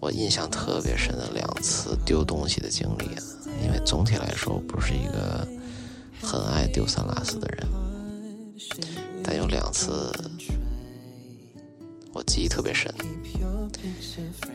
[0.00, 3.06] 我印象特别深的两次丢东西的经历，
[3.64, 5.44] 因为总体来说，不是一个
[6.22, 7.66] 很爱丢三落四的人。
[9.24, 10.12] 但有两次，
[12.28, 12.92] 记忆特别深。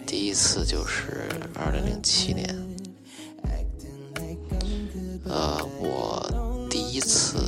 [0.06, 2.48] 第一次就是二零零七年，
[5.26, 7.40] 呃，我第一次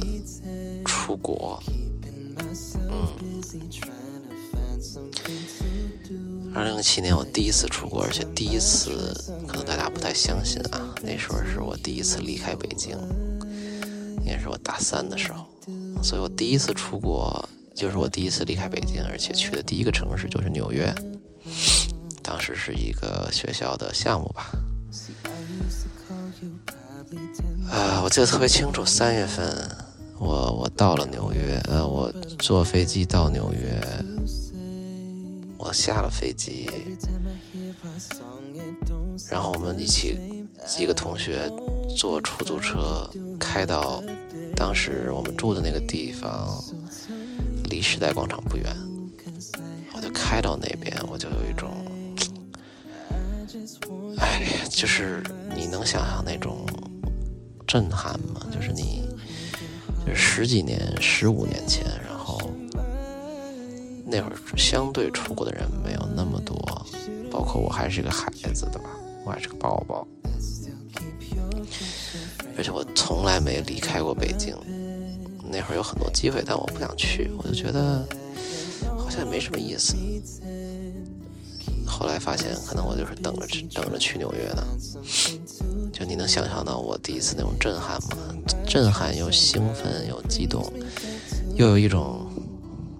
[0.83, 2.35] 出国，嗯，
[6.55, 9.13] 二零零七年我第一次出国，而且第一次
[9.47, 12.97] 可能大家不太相信啊，那时候是我第一次离开北京，
[14.25, 15.45] 也是我大三的时候。
[16.03, 20.93] 所以我第一次出国，就是我第一次离开北京，而且去的第一个城市就是纽约。
[22.23, 24.49] 当时是一个学校的项目吧。
[27.69, 29.69] 啊，我记得特别清楚，三月份
[30.17, 33.81] 我我到了纽约，呃，我坐飞机到纽约，
[35.57, 36.69] 我下了飞机，
[39.29, 40.17] 然后我们一起
[40.65, 41.51] 几个同学
[41.97, 44.01] 坐出租车开到。
[44.55, 46.63] 当时我们住的那个地方
[47.75, 48.73] 离时代广场不远，
[49.93, 51.75] 我就开到那边，我就有一种，
[54.17, 55.21] 哎呀，就是
[55.53, 56.65] 你能想象那种
[57.67, 58.47] 震撼吗？
[58.49, 59.03] 就是你，
[60.07, 62.39] 就是十几年、十五年前，然后
[64.05, 66.55] 那会儿相对出国的人没有那么多，
[67.29, 68.89] 包括我还是个孩子，对吧？
[69.25, 70.07] 我还是个宝宝。
[72.57, 74.55] 而且我从来没离开过北京，
[75.56, 78.06] 那会儿有很多机会，但我不想去，我就觉得
[78.98, 79.96] 好像也没什么意思。
[81.88, 84.62] 后来发现，可能我就是等着等着去纽约呢。
[85.94, 88.18] 就你能想象到我第一次那种震撼吗？
[88.68, 90.70] 震撼又兴奋又激动，
[91.56, 92.30] 又有一种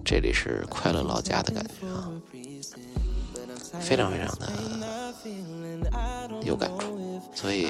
[0.06, 2.10] 这里是快乐老家的感觉啊，
[3.82, 4.50] 非常非常的
[6.42, 7.22] 有感触。
[7.34, 7.68] 所以，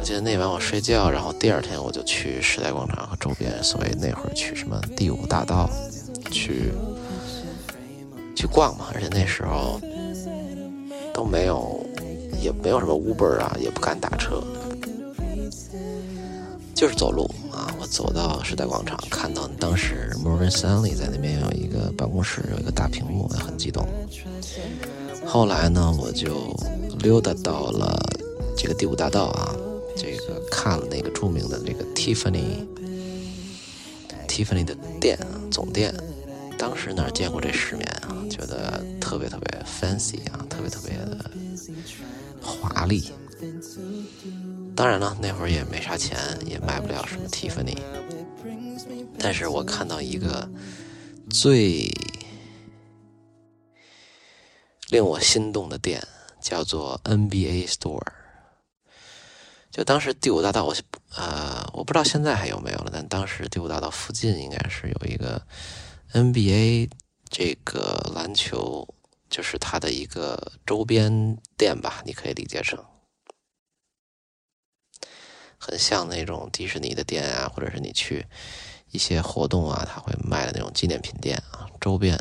[0.00, 5.68] 我记得那晚我睡觉，然后第二天我就去时代广场和周边，所以那会儿去什么第五大道，
[6.30, 6.72] 去
[8.34, 8.86] 去逛嘛。
[8.94, 9.78] 而且那时候
[11.12, 11.86] 都没有，
[12.40, 14.42] 也没有什么 Uber 啊，也不敢打车，
[16.74, 17.68] 就是走路啊。
[17.78, 23.86] 我走到时代广场，看到当时 Morgan Stanley 在那边有一个办公室，有一个大屏幕，很激动。
[25.26, 26.56] 后来呢，我就
[27.00, 27.98] 溜达到了。
[28.56, 29.56] 这个第五大道啊，
[30.50, 35.16] 看了那个著名的这个 Tiffany，Tiffany 的店，
[35.50, 35.94] 总店，
[36.58, 38.16] 当时哪见过这世面啊？
[38.30, 41.30] 觉得特别特别 fancy 啊，特别特别的
[42.40, 43.10] 华丽。
[44.76, 46.16] 当然了，那会儿也没啥钱，
[46.46, 47.76] 也买不了什么 Tiffany。
[49.18, 50.48] 但是我看到一个
[51.28, 51.92] 最
[54.88, 56.02] 令我心动的店，
[56.40, 58.00] 叫做 NBA Store。
[59.70, 60.74] 就当时第五大道，我
[61.14, 65.46] 呃，我不知道现在还有没有了，但当时第五大道附近应该是有一个
[66.12, 66.90] NBA
[67.28, 68.86] 这个篮球，
[69.28, 72.84] 就是它的一个周边店吧，你可以理解成，
[75.56, 78.26] 很像那种迪士尼的店啊，或者是你去
[78.90, 82.20] 一些活动啊，他会卖的那种纪念品店啊，周边。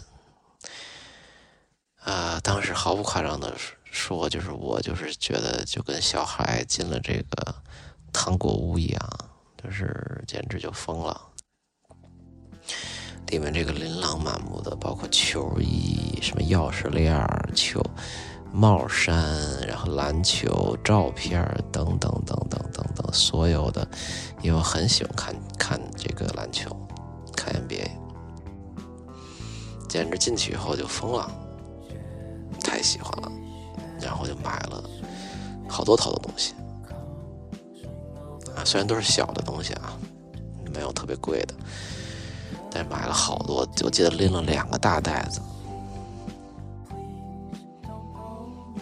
[2.01, 7.55] 啊，当时毫不夸张的是说，就是我就是觉得就跟小孩进了这个
[8.13, 9.09] 糖果屋一样，
[9.61, 11.21] 就是简直就疯了。
[13.27, 17.23] 里面这个琳琅满目的，包括球衣、什么钥匙链、
[17.53, 17.79] 球
[18.51, 19.15] 帽衫，
[19.67, 23.87] 然后篮球照片等等等等等等，所有的，
[24.41, 26.75] 因为我很喜欢看看这个篮球，
[27.35, 27.87] 看 NBA，
[29.87, 31.31] 简直进去以后就疯了，
[32.63, 33.31] 太喜欢了。
[34.01, 34.83] 然后就买了
[35.67, 36.53] 好多好多东西
[38.55, 39.97] 啊，虽然都是小的东西啊，
[40.73, 41.53] 没有特别贵的，
[42.71, 45.41] 但是买了好多，我记得拎了两个大袋子，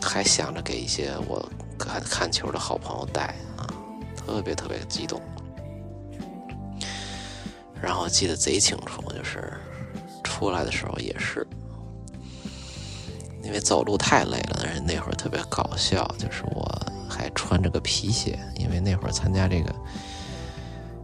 [0.01, 1.47] 还想着给一些我
[1.78, 3.68] 看看球的好朋友带啊，
[4.15, 5.22] 特别特别激动。
[7.80, 9.53] 然后记得贼清楚，就是
[10.24, 11.45] 出来的时候也是，
[13.47, 16.69] 因为走路太累了，但是那会儿特别搞笑，就是我
[17.09, 19.73] 还穿着个皮鞋，因为那会儿参加这个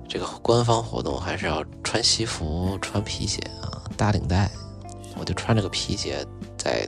[0.09, 4.51] 这个官方活动还是要穿西服、穿皮鞋啊，搭领带，
[5.17, 6.23] 我就穿着个皮鞋
[6.57, 6.85] 在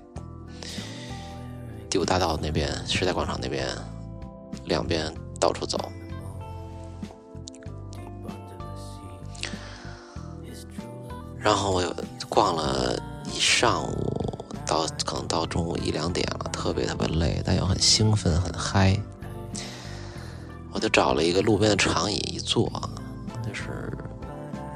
[1.90, 3.66] 第五大道那边、时代广场那边
[4.66, 5.80] 两边到处走。
[11.40, 11.96] 然后我又
[12.28, 13.02] 逛了
[13.34, 14.05] 一上午，
[14.76, 19.00] 到可能到中午一两点了，特别特别累，但又很兴奋很嗨。
[20.74, 22.70] 我就找了一个路边的长椅一坐，
[23.48, 23.90] 就是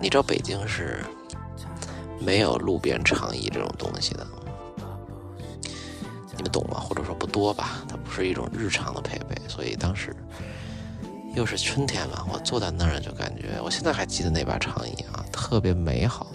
[0.02, 1.04] 你知道北京是
[2.18, 4.26] 没有路边长椅这种东西的，
[6.38, 6.80] 你们懂吗？
[6.80, 10.16] 或者说不多吧，它不是一种日常的配备，所以当时
[11.36, 16.28] 又是春天嘛，我坐在那儿就感觉，我现在还记得那把长椅啊，特别美好。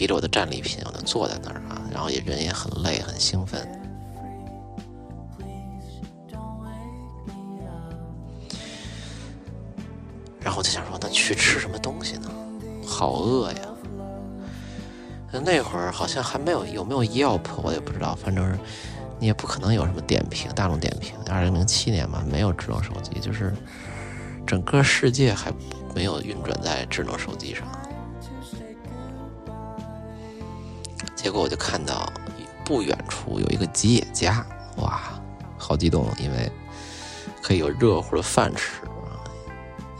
[0.00, 3.60] 提着我的战利品，我就坐在那儿啊，然后也人也很累，很兴奋。
[10.40, 12.30] 然后我就想说，那去吃什么东西呢？
[12.82, 13.58] 好饿呀！
[15.44, 18.14] 那会儿好像还没有有没有 Yelp，我也不知道。
[18.14, 18.58] 反正
[19.18, 21.14] 你也不可能有什么点评，大众点评。
[21.28, 23.54] 二零零七年嘛，没有智能手机，就是
[24.46, 25.52] 整个世界还
[25.94, 27.70] 没有运转在智能手机上。
[31.22, 32.10] 结果我就看到
[32.64, 34.42] 不远处有一个吉野家，
[34.78, 34.98] 哇，
[35.58, 36.50] 好激动，因为
[37.42, 39.20] 可以有热乎的饭吃啊！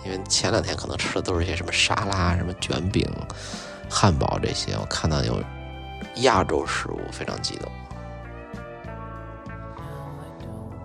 [0.03, 3.07] 因为前两天可能吃的都是些什么沙拉、什么卷饼、
[3.91, 5.39] 汉堡这些，我看到有
[6.23, 7.71] 亚洲食物，非常激动。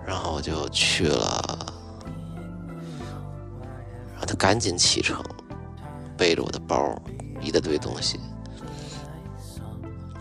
[0.04, 1.74] 然后我就去了，
[4.12, 5.24] 然后他赶紧启程，
[6.14, 6.94] 背着我的包，
[7.40, 8.20] 一大堆东西。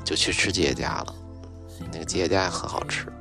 [0.05, 1.15] 就去吃吉野家了，
[1.91, 3.11] 那个吉野家也很好吃，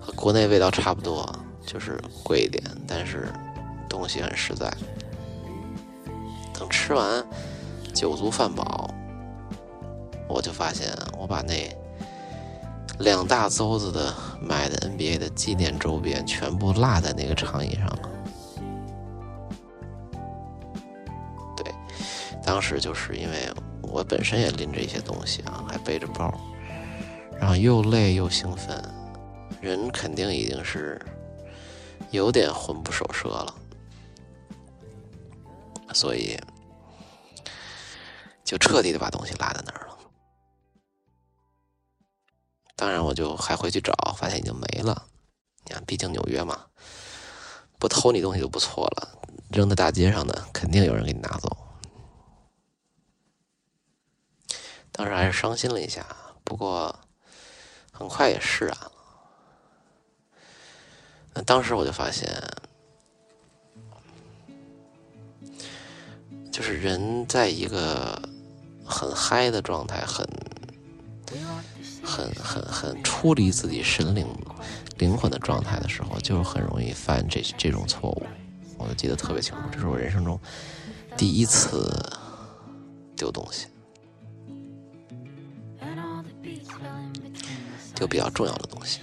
[0.00, 1.28] 和国内味道差不多，
[1.66, 3.28] 就是贵一点，但是
[3.88, 4.72] 东西很实在。
[6.54, 7.26] 等吃完
[7.92, 8.94] 酒足饭饱，
[10.28, 10.86] 我就发现
[11.18, 11.76] 我把那
[13.00, 18.10] 两大邹子的买的 NBA 的纪念周边全部落在那个长椅上了。
[21.56, 21.74] 对，
[22.44, 23.52] 当时就是因为。
[23.92, 26.32] 我本身也拎着一些东西啊，还背着包，
[27.38, 28.82] 然后又累又兴奋，
[29.60, 31.00] 人肯定已经是
[32.10, 33.54] 有点魂不守舍了，
[35.92, 36.40] 所以
[38.42, 39.98] 就彻底的把东西落在那儿了。
[42.74, 45.06] 当然，我就还回去找，发现已经没了。
[45.64, 46.58] 你看，毕竟纽约嘛，
[47.78, 49.18] 不偷你东西就不错了，
[49.50, 51.56] 扔在大街上的，肯定有人给你拿走。
[54.92, 56.06] 当时还是伤心了一下，
[56.44, 56.94] 不过
[57.90, 58.92] 很快也释然了。
[61.34, 62.30] 那当时我就发现，
[66.50, 68.20] 就是人在一个
[68.84, 70.28] 很嗨的状态，很、
[72.04, 74.28] 很、很、很出离自己神灵、
[74.98, 78.26] 灵魂的状态的时候，就很容易犯这这种错误。
[78.76, 80.38] 我就记得特别清楚，这是我人生中
[81.16, 81.90] 第一次
[83.16, 83.68] 丢东西。
[88.02, 88.98] 个比较重要的东西。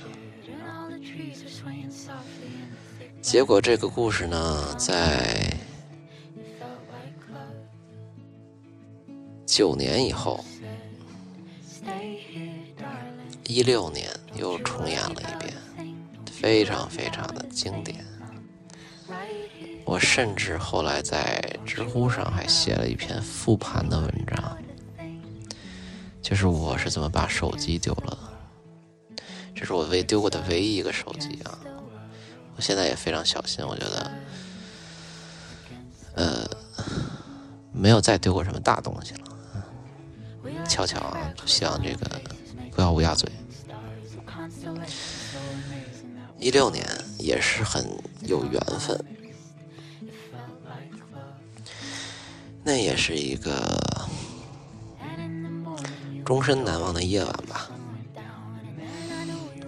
[3.21, 5.53] 结果这个故事呢，在
[9.45, 10.43] 九年以后，
[13.45, 15.53] 一六年又重演了一遍，
[16.31, 18.05] 非常非常的经典。
[19.85, 24.57] 我甚至后来在知乎上还写了一篇复盘的文章，
[26.21, 28.28] 就是我是怎么把手机丢了的。
[29.59, 31.59] 这是我唯丢过的唯一一个手机啊！
[32.55, 34.11] 我现在也非常小心，我觉得，
[36.15, 36.49] 呃，
[37.73, 39.19] 没有再丢过什么大东西了。
[40.65, 42.09] 悄悄啊，希望这个
[42.71, 43.29] 不要乌鸦嘴。
[46.39, 46.87] 一六年
[47.17, 47.85] 也是很
[48.21, 48.97] 有缘分，
[52.63, 53.77] 那也是一个
[56.25, 57.69] 终身难忘的夜晚吧。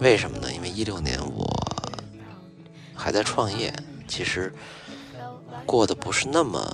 [0.01, 0.51] 为什么呢？
[0.51, 1.47] 因为一六年我
[2.95, 3.71] 还在创业，
[4.07, 4.51] 其实
[5.63, 6.67] 过得不是那么，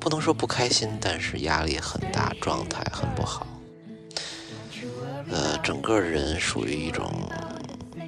[0.00, 3.46] 不能说不开心，但是压力很大，状态很不好。
[5.30, 7.08] 呃，整个人属于一种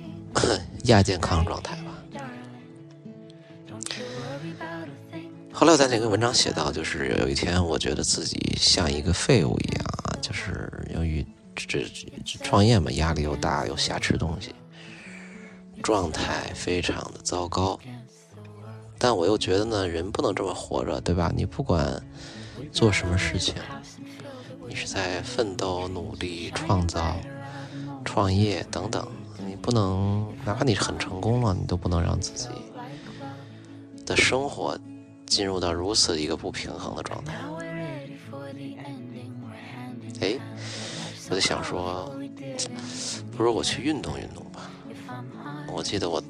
[0.86, 2.02] 亚健康状态吧。
[5.52, 11.24] 后来我在那个文章写到，就是有一天我觉得自己像一个废物一样啊，就是由于
[11.66, 11.82] 这
[12.24, 14.54] 这创业嘛，压力又大，又瞎吃东西，
[15.82, 17.78] 状态非常的糟糕。
[18.98, 21.32] 但我又觉得呢，人不能这么活着，对吧？
[21.34, 22.02] 你不管
[22.70, 23.54] 做什么事情，
[24.68, 27.16] 你是在奋斗、努力、创造、
[28.04, 29.06] 创业等等，
[29.46, 32.48] 你不能，哪怕你很成功了，你都不能让自己
[34.06, 34.78] 的生活。
[35.24, 37.32] 进入到如此一个不平衡的状态，
[40.20, 40.38] 哎，
[41.32, 42.14] 我就想说，
[43.34, 44.70] 不如我去运动运动吧。
[45.66, 46.22] 我记得我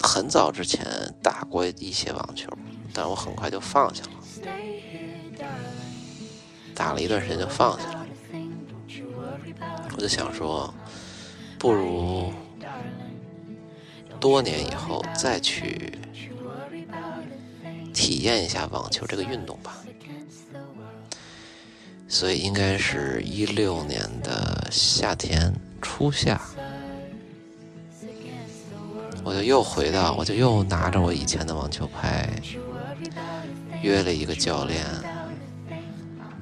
[0.00, 0.86] 很早之前
[1.20, 2.48] 打过一些网球，
[2.94, 4.10] 但我很快就放下了，
[6.72, 8.06] 打了一段时间就放下了。
[9.96, 10.72] 我就想说，
[11.58, 12.32] 不如
[14.20, 15.98] 多年以后再去。
[17.92, 19.74] 体验一下网球这个运动吧，
[22.08, 26.40] 所以应该是一六年的夏天初夏，
[29.22, 32.28] 我就又回到，我就又拿着我以前的网球拍，
[33.82, 34.84] 约了一个教练，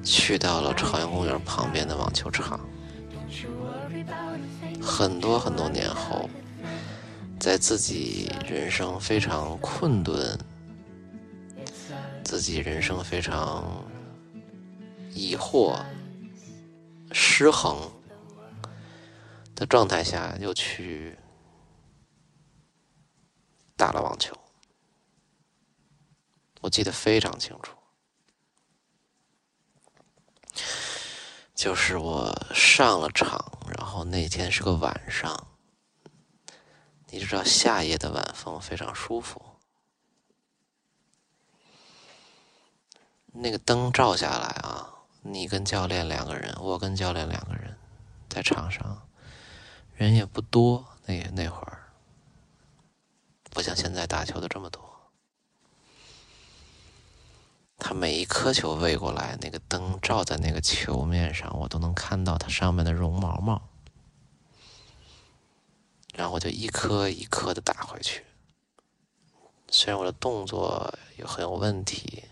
[0.03, 2.59] 去到了朝阳公园旁边的网球场。
[4.81, 6.29] 很多很多年后，
[7.37, 10.37] 在自己人生非常困顿。
[12.23, 13.85] 自己人生非常
[15.17, 15.83] 疑惑、
[17.11, 17.91] 失衡
[19.55, 21.17] 的状态下，又去
[23.75, 24.37] 打了网球。
[26.61, 27.75] 我记得非常清楚，
[31.55, 33.43] 就是我上了场，
[33.75, 35.47] 然后那天是个晚上，
[37.09, 39.41] 你知道夏夜的晚风非常舒服。
[43.33, 44.96] 那个灯照下来啊，
[45.29, 47.77] 你跟教练两个人，我跟教练两个人，
[48.29, 49.05] 在场上，
[49.95, 50.85] 人也不多。
[51.05, 51.83] 那那会儿，
[53.51, 54.81] 不像现在打球的这么多。
[57.77, 63.61] 他每一颗球喂过来，那个灯照在那个球面上，我都能看到它上面的绒毛毛。
[66.13, 68.23] 然后我就一颗一颗的打回去。
[69.69, 72.23] 虽然我的动作有很有问题。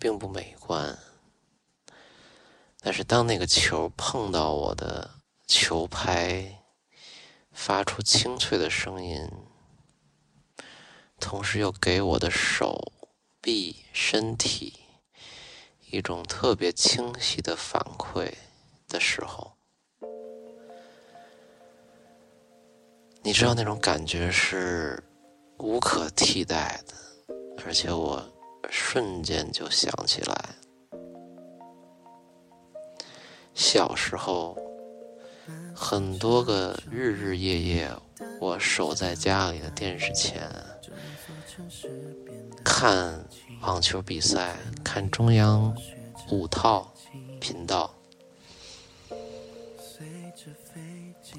[0.00, 0.96] 并不美观，
[2.80, 5.10] 但是当那个球碰到我的
[5.48, 6.62] 球拍，
[7.50, 9.28] 发出清脆的声音，
[11.18, 12.92] 同时又给我的手
[13.40, 14.78] 臂、身体
[15.90, 18.32] 一种特别清晰的反馈
[18.86, 19.52] 的时候，
[23.22, 25.02] 你知道那种感觉是
[25.58, 26.94] 无可替代的，
[27.64, 28.24] 而且我。
[28.70, 30.54] 瞬间就想起来，
[33.54, 34.56] 小时候
[35.74, 37.90] 很多个日日夜夜，
[38.40, 40.50] 我守在家里的电视前，
[42.64, 43.24] 看
[43.62, 45.74] 网球比赛，看中央
[46.30, 46.92] 五套
[47.40, 47.92] 频道，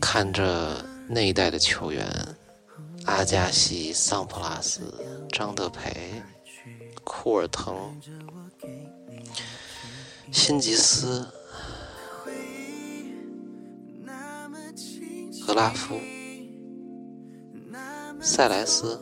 [0.02, 2.06] 看着那一代的球员，
[3.06, 4.82] 阿加西、桑普拉斯、
[5.32, 6.22] 张德培。
[7.30, 7.72] 库尔滕、
[10.32, 11.28] 辛吉斯、
[15.46, 16.00] 格拉夫、
[18.20, 19.00] 塞莱斯、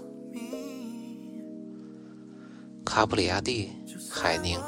[2.83, 3.71] 卡布里亚蒂、
[4.11, 4.59] 海宁，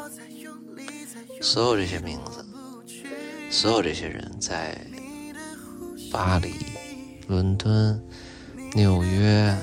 [1.41, 2.45] 所有这些名字，
[3.51, 4.88] 所有这些人在
[6.14, 6.53] 巴黎、
[7.28, 8.01] 伦敦、
[8.74, 9.53] 纽约、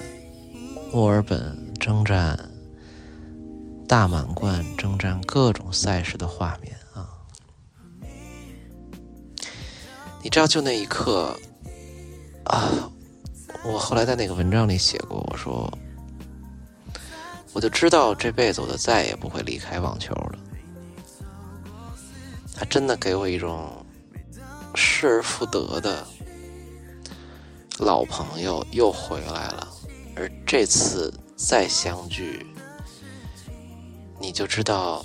[0.92, 2.38] 墨尔本征战。
[3.86, 7.08] 大满贯征战各种赛事的画面啊！
[10.22, 11.38] 你知道，就那一刻
[12.44, 12.90] 啊，
[13.64, 15.72] 我后来在那个文章里写过，我说，
[17.52, 20.38] 我就知道这辈子我就再也不会离开网球了。
[22.56, 23.86] 他真的给我一种
[24.74, 26.04] 失而复得的
[27.78, 29.68] 老朋友又回来了，
[30.16, 32.44] 而这次再相聚。
[34.26, 35.04] 你就知道，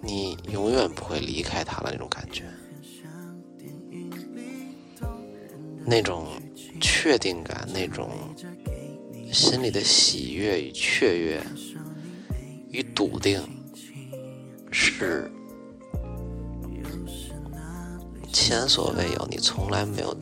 [0.00, 2.44] 你永远不会离开他了那种感觉，
[5.84, 6.28] 那种
[6.80, 8.12] 确定感，那种
[9.32, 11.42] 心里的喜悦与雀跃
[12.70, 13.42] 与笃定，
[14.70, 15.28] 是
[18.32, 20.16] 前所未有，你从来没有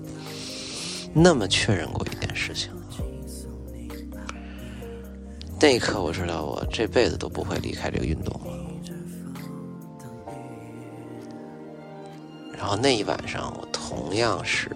[1.13, 2.72] 那么确认过一件事情。
[5.63, 8.53] 那一刻，我知道我这辈子都不会离开这个运动了。
[12.53, 14.69] 然后那一晚上，我同样是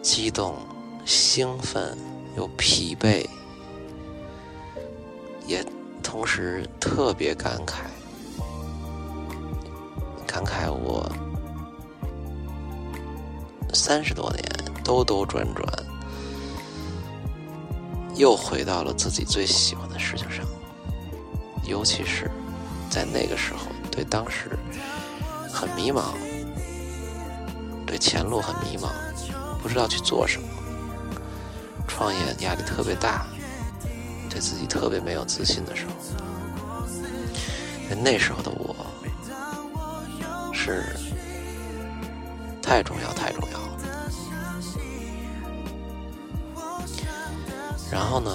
[0.00, 0.56] 激动、
[1.04, 1.94] 兴奋
[2.34, 3.28] 又疲惫，
[5.46, 5.62] 也
[6.02, 7.80] 同时特别感慨，
[10.26, 11.06] 感慨我
[13.74, 14.42] 三十多年
[14.82, 15.68] 兜兜转转，
[18.20, 20.44] 又回到了自己最喜欢的事情上，
[21.64, 22.30] 尤其是
[22.90, 23.60] 在那个时候，
[23.90, 24.50] 对当时。
[25.52, 26.14] 很迷茫，
[27.84, 28.88] 对前路很迷茫，
[29.60, 30.46] 不知道去做什么。
[31.88, 33.26] 创业压力特别大，
[34.30, 35.92] 对自己特别没有自信的时候，
[38.00, 38.76] 那时候的我
[40.52, 40.84] 是
[42.62, 43.49] 太重要，太重要
[47.90, 48.30] 然后呢，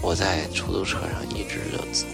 [0.00, 2.06] 我在出租车上一直就。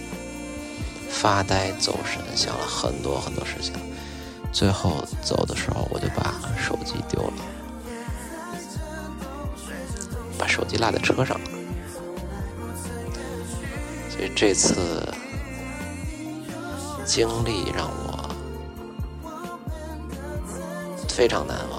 [1.11, 3.73] 发呆走神，想了很多很多事情，
[4.53, 7.33] 最后走的时候，我就把手机丢了，
[10.37, 11.49] 把手机落在车上了。
[14.09, 15.03] 所以这次
[17.03, 18.29] 经历让我
[21.09, 21.78] 非常难忘，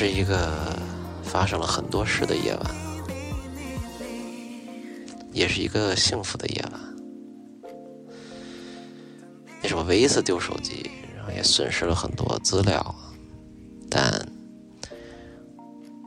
[0.00, 0.78] 是一个
[1.24, 2.70] 发生了很多事的夜晚。
[5.32, 6.80] 也是一个幸福的夜晚，
[9.60, 12.94] 那是我唯一一次丢手机，然后也损失了很多资料，
[13.90, 14.24] 但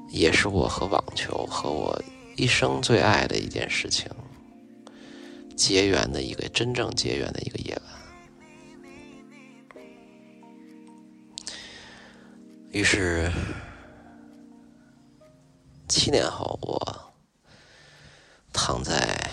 [0.09, 2.01] 也是我和网球和我
[2.37, 4.09] 一生最爱的一件事情
[5.57, 7.83] 结缘的一个真正结缘的一个夜晚。
[12.71, 13.29] 于是
[15.91, 17.11] 七年后，我。
[18.53, 19.31] 躺在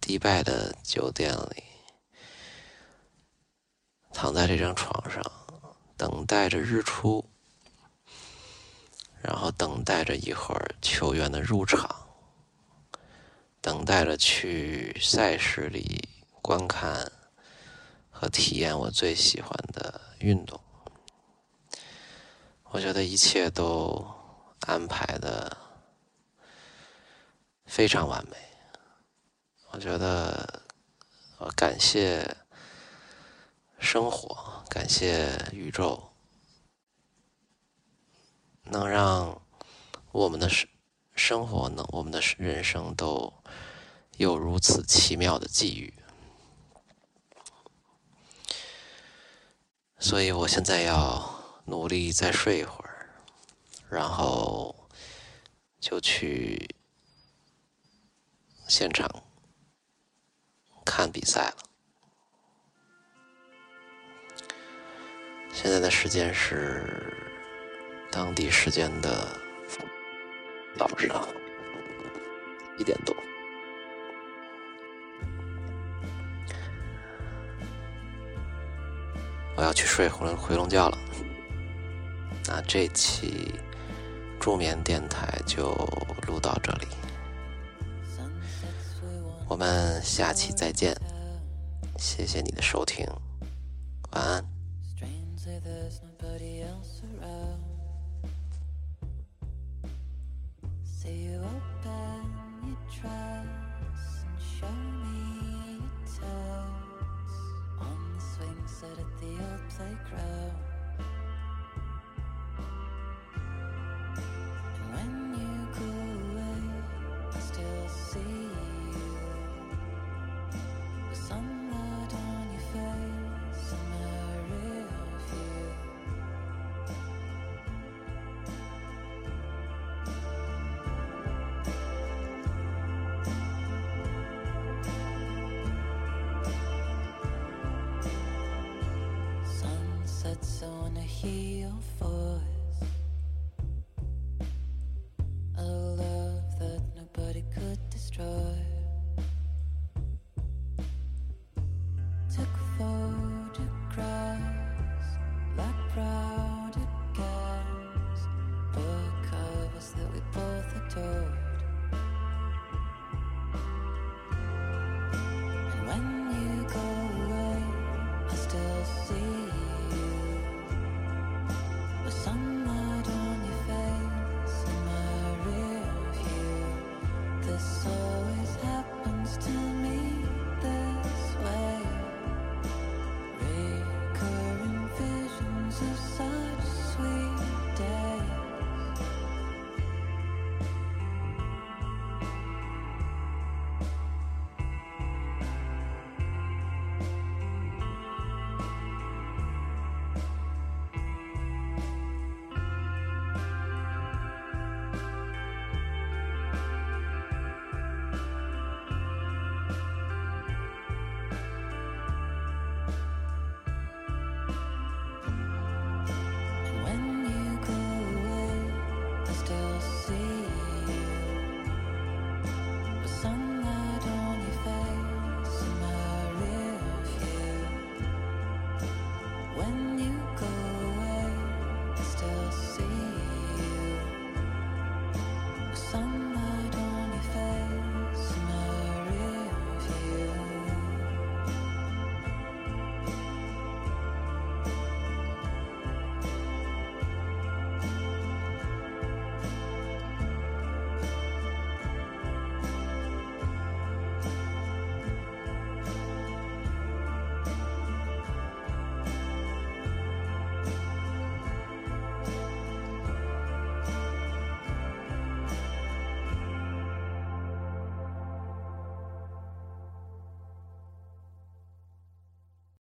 [0.00, 1.64] 迪拜的酒店里，
[4.12, 5.20] 躺在这张床上，
[5.96, 7.28] 等待着日出，
[9.20, 12.06] 然后等待着一会儿球员的入场，
[13.60, 16.08] 等待着去赛事里
[16.40, 17.10] 观看
[18.08, 20.60] 和体验我最喜欢的运动。
[22.70, 24.15] 我觉得一切都
[24.66, 25.56] 安排的。
[27.66, 28.36] 非常完美，
[29.72, 30.62] 我觉得，
[31.38, 32.36] 呃，感谢
[33.80, 36.10] 生活，感谢宇宙，
[38.62, 39.42] 能让
[40.12, 40.68] 我们的生
[41.16, 43.30] 生活，能我们的人生都
[44.16, 45.92] 有如此奇妙的际遇。
[49.98, 52.75] 所以我现在要努力再睡一会儿，
[53.88, 54.74] 然后
[55.80, 56.76] 就去。
[58.68, 59.08] 现场
[60.84, 61.56] 看比赛了。
[65.52, 67.14] 现在的时间是
[68.10, 69.28] 当地时间的
[70.76, 71.28] 早上
[72.76, 73.14] 一点多。
[79.56, 80.98] 我要去睡回回笼觉了。
[82.48, 83.54] 那这期
[84.46, 85.74] 助眠电台就
[86.28, 86.86] 录到这里。
[89.48, 90.96] 我们下期再见，
[91.98, 93.04] 谢谢你的收听，
[94.12, 94.45] 晚安。